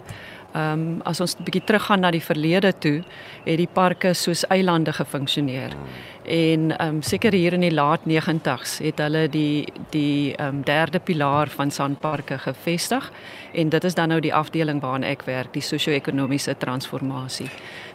Ehm 0.53 0.71
um, 0.71 1.01
as 1.05 1.19
ons 1.21 1.35
'n 1.37 1.43
bietjie 1.43 1.63
teruggaan 1.63 1.99
na 1.99 2.11
die 2.11 2.23
verlede 2.23 2.73
toe, 2.79 3.03
het 3.45 3.57
die 3.57 3.69
parke 3.73 4.13
soos 4.13 4.47
eilande 4.47 4.93
gefunksioneer. 4.93 5.75
En 6.23 6.77
ehm 6.77 6.95
um, 6.95 7.01
seker 7.01 7.33
hier 7.33 7.53
in 7.53 7.61
die 7.61 7.73
laat 7.73 7.99
90's 8.05 8.79
het 8.79 8.97
hulle 8.97 9.29
die 9.29 9.67
die 9.89 10.35
ehm 10.35 10.47
um, 10.47 10.63
derde 10.63 10.99
pilaar 10.99 11.47
van 11.47 11.71
Sanparke 11.71 12.37
gevestig 12.37 13.11
en 13.53 13.69
dit 13.69 13.83
is 13.83 13.95
dan 13.95 14.07
nou 14.07 14.19
die 14.19 14.33
afdeling 14.33 14.81
waaraan 14.81 15.03
ek 15.03 15.23
werk, 15.23 15.53
die 15.53 15.61
sosio-ekonomiese 15.61 16.57
transformasie. 16.57 17.49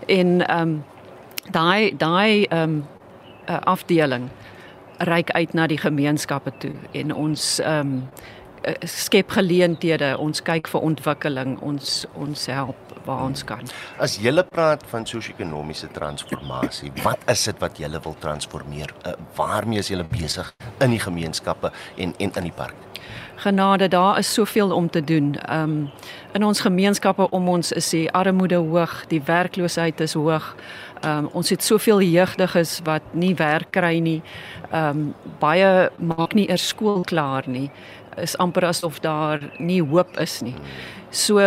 En 0.06 0.46
ehm 0.46 0.60
um, 0.60 0.84
daai 1.50 1.96
daai 1.96 2.44
ehm 2.44 2.62
um, 2.62 2.86
uh, 3.48 3.58
afdeling 3.64 4.28
reik 4.98 5.30
uit 5.30 5.52
na 5.52 5.66
die 5.66 5.78
gemeenskappe 5.78 6.52
toe 6.58 6.74
en 6.92 7.14
ons 7.14 7.58
ehm 7.60 7.80
um, 7.80 8.08
skep 8.88 9.34
geleenthede, 9.36 10.14
ons 10.18 10.42
kyk 10.42 10.68
vir 10.72 10.80
ontwikkeling, 10.80 11.58
ons 11.64 12.04
ons 12.14 12.46
help 12.46 12.94
waar 13.04 13.26
ons 13.26 13.44
kan. 13.44 13.60
As 14.00 14.16
jy 14.22 14.32
praat 14.48 14.84
van 14.90 15.06
sosio-ekonomiese 15.06 15.90
transformasie, 15.92 16.92
wat 17.04 17.20
is 17.30 17.44
dit 17.50 17.60
wat 17.60 17.78
jy 17.78 17.90
wil 17.98 18.16
transformeer? 18.20 18.94
Uh, 19.04 19.12
waarmee 19.36 19.78
is 19.78 19.92
jy 19.92 20.00
besig 20.08 20.54
in 20.80 20.96
die 20.96 21.02
gemeenskappe 21.02 21.72
en 21.96 22.14
en 22.18 22.32
in 22.40 22.50
die 22.50 22.56
park? 22.56 22.74
Genade, 23.36 23.88
daar 23.88 24.18
is 24.18 24.32
soveel 24.32 24.72
om 24.72 24.90
te 24.90 25.04
doen. 25.04 25.34
Ehm 25.40 25.62
um, 25.62 25.90
in 26.32 26.44
ons 26.44 26.60
gemeenskappe 26.60 27.30
om 27.30 27.48
ons 27.48 27.72
is 27.72 27.88
die 27.90 28.10
armoede 28.10 28.56
hoog, 28.56 29.04
die 29.06 29.22
werkloosheid 29.22 30.00
is 30.00 30.14
hoog. 30.14 30.54
Ehm 31.02 31.18
um, 31.18 31.28
ons 31.32 31.48
het 31.48 31.62
soveel 31.62 32.00
jeugdiges 32.00 32.80
wat 32.84 33.02
nie 33.12 33.34
werk 33.34 33.70
kry 33.70 33.98
nie. 33.98 34.22
Ehm 34.70 34.88
um, 34.88 35.14
baie 35.38 35.90
maak 35.98 36.34
nie 36.34 36.48
eers 36.48 36.68
skool 36.68 37.02
klaar 37.04 37.44
nie. 37.46 37.70
Is 38.16 38.36
amper 38.38 38.64
asof 38.64 39.00
daar 39.00 39.40
nie 39.58 39.82
hoop 39.82 40.18
is 40.20 40.40
nie. 40.40 40.54
So 41.10 41.38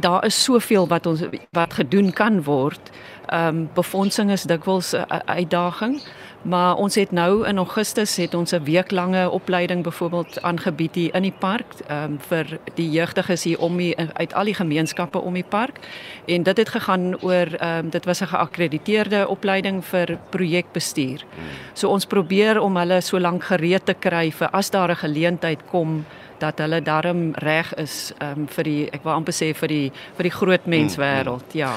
daar 0.00 0.24
is 0.24 0.44
soveel 0.44 0.88
wat 0.88 1.06
ons 1.06 1.22
wat 1.50 1.74
gedoen 1.78 2.12
kan 2.12 2.42
word. 2.42 2.90
Ehm 3.26 3.48
um, 3.48 3.70
befondsing 3.74 4.30
is 4.30 4.42
dikwels 4.42 4.92
'n 4.92 5.22
uitdaging. 5.24 6.00
Maar 6.46 6.76
ons 6.76 6.94
het 6.94 7.10
nou 7.10 7.46
in 7.46 7.56
Augustus 7.56 8.16
het 8.16 8.34
ons 8.34 8.52
'n 8.52 8.62
weeklange 8.62 9.30
opleiding 9.30 9.82
byvoorbeeld 9.82 10.42
aangebied 10.42 10.94
hier 10.94 11.14
in 11.14 11.22
die 11.22 11.34
park 11.38 11.66
um, 11.90 12.20
vir 12.20 12.58
die 12.74 12.90
jeugdiges 12.90 13.44
hier 13.44 13.58
om 13.58 13.76
die, 13.76 13.96
uit 14.12 14.34
al 14.34 14.44
die 14.44 14.54
gemeenskappe 14.54 15.18
om 15.18 15.34
die 15.34 15.44
park. 15.48 15.78
En 16.26 16.42
dit 16.42 16.56
het 16.56 16.68
gegaan 16.68 17.20
oor 17.20 17.46
um, 17.62 17.90
dit 17.90 18.04
was 18.04 18.20
'n 18.20 18.26
geakkrediteerde 18.26 19.28
opleiding 19.28 19.84
vir 19.84 20.18
projekbestuur. 20.30 21.24
So 21.72 21.88
ons 21.88 22.06
probeer 22.06 22.60
om 22.60 22.76
hulle 22.76 23.00
so 23.00 23.20
lank 23.20 23.44
gereed 23.44 23.86
te 23.86 23.94
kry 23.94 24.30
vir 24.30 24.48
as 24.50 24.70
daar 24.70 24.90
'n 24.90 24.96
geleentheid 24.96 25.60
kom 25.70 26.04
dat 26.42 26.58
hulle 26.58 26.82
darm 26.82 27.32
reg 27.42 27.72
is 27.80 28.12
um, 28.22 28.46
vir 28.56 28.64
die 28.68 28.80
ek 28.92 29.04
wil 29.06 29.14
amper 29.16 29.36
sê 29.36 29.52
vir 29.56 29.72
die 29.72 29.86
vir 30.18 30.28
die 30.28 30.34
groot 30.34 30.66
menswêreld. 30.66 31.56
Ja. 31.58 31.72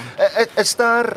Is 0.59 0.75
daar 0.79 1.13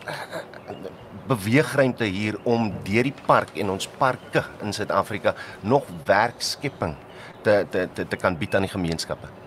beweegruimte 1.28 2.04
hier 2.04 2.38
om 2.42 2.72
deur 2.86 3.06
die 3.08 3.14
park 3.26 3.56
en 3.56 3.70
ons 3.76 3.88
parke 3.98 4.44
in 4.62 4.74
Suid-Afrika 4.74 5.34
nog 5.60 5.86
werkskepping 6.06 6.96
te 7.42 7.62
te 7.70 7.88
te 7.94 8.06
te 8.08 8.16
kan 8.16 8.38
bied 8.38 8.54
aan 8.54 8.66
die 8.66 8.74
gemeenskappe. 8.74 9.41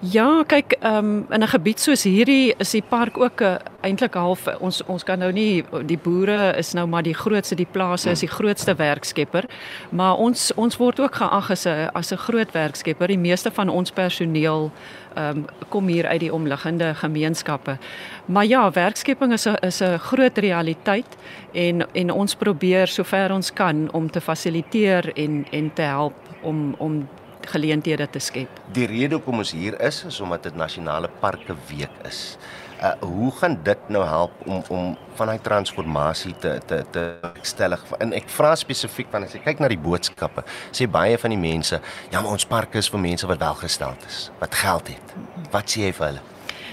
Ja, 0.00 0.44
kyk, 0.46 0.76
um, 0.84 1.26
in 1.30 1.42
'n 1.42 1.48
gebied 1.48 1.80
soos 1.80 2.04
hierdie 2.04 2.54
is 2.58 2.70
die 2.70 2.82
park 2.82 3.18
ook 3.18 3.40
'n 3.40 3.44
uh, 3.44 3.56
eintlik 3.80 4.14
half 4.14 4.46
ons 4.60 4.82
ons 4.86 5.04
kan 5.04 5.18
nou 5.18 5.32
nie 5.32 5.64
die 5.86 5.98
boere 5.98 6.54
is 6.56 6.72
nou 6.72 6.86
maar 6.86 7.02
die 7.02 7.14
grootste 7.14 7.54
die 7.54 7.66
plase 7.70 8.10
is 8.10 8.20
die 8.20 8.30
grootste 8.30 8.74
werkskepper, 8.74 9.44
maar 9.90 10.16
ons 10.16 10.52
ons 10.54 10.76
word 10.76 11.00
ook 11.00 11.14
geag 11.14 11.50
as 11.50 11.66
'n 11.66 11.90
as 11.94 12.12
'n 12.12 12.16
groot 12.16 12.52
werkskepper. 12.52 13.08
Die 13.08 13.18
meeste 13.18 13.50
van 13.50 13.68
ons 13.68 13.90
personeel 13.90 14.70
um, 15.16 15.46
kom 15.68 15.86
hier 15.86 16.06
uit 16.06 16.20
die 16.20 16.32
omliggende 16.32 16.94
gemeenskappe. 16.94 17.78
Maar 18.26 18.46
ja, 18.46 18.70
werkskepping 18.70 19.32
is 19.32 19.46
'n 19.46 19.56
is 19.66 19.80
'n 19.80 19.98
groot 19.98 20.38
realiteit 20.38 21.16
en 21.52 21.86
en 21.92 22.10
ons 22.10 22.34
probeer 22.34 22.86
sover 22.86 23.32
ons 23.32 23.52
kan 23.52 23.88
om 23.92 24.10
te 24.10 24.20
fasiliteer 24.20 25.12
en 25.16 25.46
en 25.50 25.72
te 25.74 25.82
help 25.82 26.14
om 26.42 26.74
om 26.78 27.08
geleenthede 27.46 28.08
te 28.10 28.18
skep. 28.18 28.60
Die 28.72 28.86
rede 28.86 29.14
hoekom 29.14 29.38
ons 29.38 29.52
hier 29.52 29.80
is 29.80 30.04
is 30.04 30.20
omdat 30.20 30.42
dit 30.42 30.56
nasionale 30.56 31.10
parke 31.20 31.54
week 31.68 31.92
is. 32.08 32.38
Uh 32.42 32.58
hoe 33.00 33.32
gaan 33.32 33.58
dit 33.62 33.78
nou 33.88 34.04
help 34.06 34.32
om 34.46 34.62
om 34.68 34.96
van 35.14 35.26
daai 35.26 35.40
transformasie 35.42 36.34
te 36.38 36.60
te 36.66 36.84
te 36.90 37.02
stellig 37.42 37.82
en 37.98 38.12
ek 38.14 38.28
vra 38.30 38.54
spesifiek 38.54 39.10
want 39.10 39.26
as 39.26 39.34
jy 39.34 39.40
kyk 39.42 39.58
na 39.58 39.70
die 39.72 39.80
boodskappe 39.82 40.44
sê 40.70 40.86
baie 40.86 41.18
van 41.18 41.34
die 41.34 41.40
mense 41.42 41.80
ja 42.12 42.20
maar 42.20 42.36
ons 42.36 42.46
parke 42.46 42.78
is 42.78 42.90
vir 42.92 43.02
mense 43.02 43.26
wat 43.26 43.42
welgesteld 43.42 44.06
is 44.06 44.18
wat 44.38 44.54
geld 44.54 44.92
het 44.94 45.14
wat 45.50 45.74
sê 45.74 45.88
jy 45.88 45.92
vir 45.92 46.06
hulle 46.06 46.26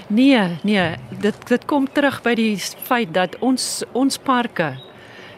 Nee 0.08 0.58
nee 0.62 0.86
dit 1.10 1.48
dit 1.48 1.64
kom 1.66 1.88
terug 1.90 2.20
by 2.22 2.36
die 2.38 2.54
feit 2.86 3.10
dat 3.14 3.34
ons 3.42 3.82
ons 3.92 4.18
parke 4.18 4.76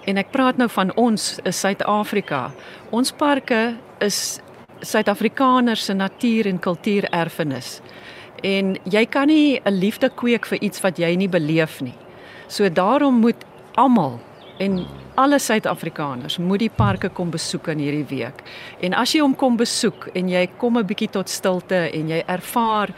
en 0.05 0.21
ek 0.21 0.29
praat 0.37 0.61
nou 0.61 0.69
van 0.69 0.93
ons 1.01 1.31
is 1.49 1.61
Suid-Afrika 1.64 2.51
ons 2.93 3.12
parke 3.17 3.62
is 4.05 4.21
Suid-Afrikaners 4.81 5.85
se 5.85 5.95
natuur 5.95 6.47
en 6.47 6.59
kultuurerfenis. 6.59 7.81
En 8.43 8.77
jy 8.85 9.07
kan 9.07 9.27
nie 9.27 9.61
'n 9.64 9.73
liefde 9.73 10.11
kweek 10.11 10.47
vir 10.47 10.59
iets 10.62 10.81
wat 10.81 10.99
jy 10.99 11.17
nie 11.17 11.29
beleef 11.29 11.81
nie. 11.81 11.95
So 12.47 12.69
daarom 12.69 13.14
moet 13.21 13.45
almal 13.75 14.21
en 14.59 14.87
alle 15.14 15.38
Suid-Afrikaners 15.38 16.38
moet 16.38 16.59
die 16.59 16.71
parke 16.71 17.09
kom 17.09 17.31
besoek 17.31 17.69
in 17.69 17.79
hierdie 17.79 18.07
week. 18.09 18.43
En 18.81 18.95
as 18.95 19.12
jy 19.12 19.21
hom 19.21 19.35
kom 19.35 19.57
besoek 19.57 20.09
en 20.14 20.29
jy 20.29 20.49
kom 20.59 20.79
'n 20.79 20.87
bietjie 20.87 21.11
tot 21.11 21.29
stilte 21.29 21.91
en 21.91 22.09
jy 22.09 22.23
ervaar 22.27 22.95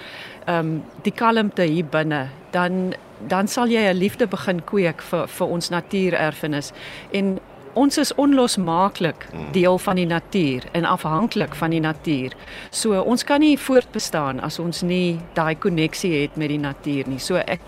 ehm 0.47 0.59
um, 0.59 0.83
die 1.03 1.13
kalmte 1.13 1.63
hier 1.63 1.85
binne, 1.85 2.29
dan 2.53 2.95
dan 3.29 3.49
sal 3.49 3.69
jy 3.69 3.81
'n 3.81 3.97
liefde 3.97 4.27
begin 4.27 4.61
kweek 4.65 5.03
vir 5.03 5.27
vir 5.29 5.47
ons 5.47 5.69
natuurerfenis. 5.71 6.73
En 7.13 7.39
ons 7.75 7.99
is 7.99 8.15
onlosmaaklik 8.15 9.27
hmm. 9.31 9.53
deel 9.53 9.79
van 9.79 9.97
die 9.97 10.07
natuur 10.07 10.65
en 10.73 10.85
afhanklik 10.85 11.55
van 11.55 11.71
die 11.71 11.81
natuur. 11.81 12.35
So 12.71 13.01
ons 13.01 13.25
kan 13.25 13.41
nie 13.41 13.57
voortbestaan 13.59 14.41
as 14.41 14.59
ons 14.59 14.83
nie 14.83 15.21
daai 15.35 15.55
koneksie 15.59 16.13
het 16.23 16.37
met 16.41 16.51
die 16.53 16.61
natuur 16.61 17.09
nie. 17.11 17.21
So 17.23 17.41
ek 17.41 17.63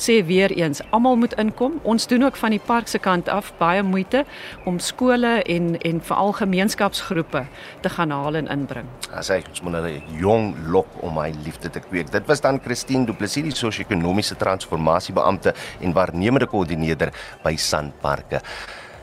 sê 0.00 0.20
weer 0.26 0.52
eens, 0.56 0.82
almal 0.90 1.18
moet 1.20 1.34
inkom. 1.40 1.78
Ons 1.82 2.06
doen 2.10 2.24
ook 2.26 2.38
van 2.40 2.54
die 2.54 2.62
park 2.62 2.88
se 2.88 3.00
kant 3.02 3.28
af 3.28 3.50
baie 3.58 3.82
moeite 3.82 4.24
om 4.68 4.78
skole 4.78 5.38
en 5.44 5.74
en 5.78 6.00
veral 6.00 6.32
gemeenskapsgroepe 6.38 7.44
te 7.82 7.92
gaan 7.92 8.14
haal 8.14 8.40
en 8.40 8.50
inbring. 8.52 8.88
As 9.12 9.32
hy 9.32 9.40
ons 9.48 9.62
moet 9.66 9.78
hulle 9.80 9.94
jong 10.20 10.52
lok 10.72 10.98
om 11.02 11.14
my 11.18 11.30
liefde 11.44 11.70
te 11.70 11.82
kweek. 11.82 12.12
Dit 12.14 12.26
was 12.30 12.42
dan 12.44 12.60
Christine 12.64 13.06
Du 13.06 13.14
Plessis, 13.16 13.44
die 13.44 13.54
sosio-ekonomiese 13.54 14.36
transformasiebeampte 14.38 15.54
en 15.80 15.94
waarnemende 15.96 16.48
koördineerder 16.50 17.12
by 17.44 17.56
Sanparks 17.56 18.42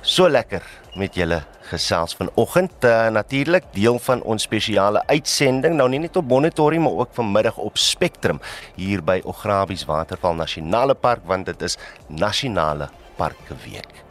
so 0.06 0.30
lekker 0.30 0.64
met 0.96 1.16
julle 1.18 1.42
gesels 1.70 2.16
vanoggend. 2.16 2.86
Uh, 2.86 3.08
Natuurlik 3.10 3.66
deel 3.74 4.00
van 4.00 4.22
ons 4.22 4.46
spesiale 4.46 5.02
uitsending 5.10 5.76
nou 5.76 5.90
nie 5.90 6.00
net 6.06 6.16
op 6.16 6.30
Monitorium 6.30 6.86
maar 6.86 7.04
ook 7.06 7.14
vanmiddag 7.18 7.58
op 7.58 7.78
Spectrum 7.78 8.40
hier 8.78 9.04
by 9.04 9.20
Ograbies 9.26 9.86
Waterval 9.90 10.38
Nasionale 10.38 10.94
Park 10.96 11.26
want 11.26 11.46
dit 11.46 11.62
is 11.62 11.78
Nasionale 12.08 12.90
Parke 13.18 13.58
Week. 13.66 14.04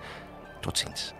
Totsiens. 0.60 1.12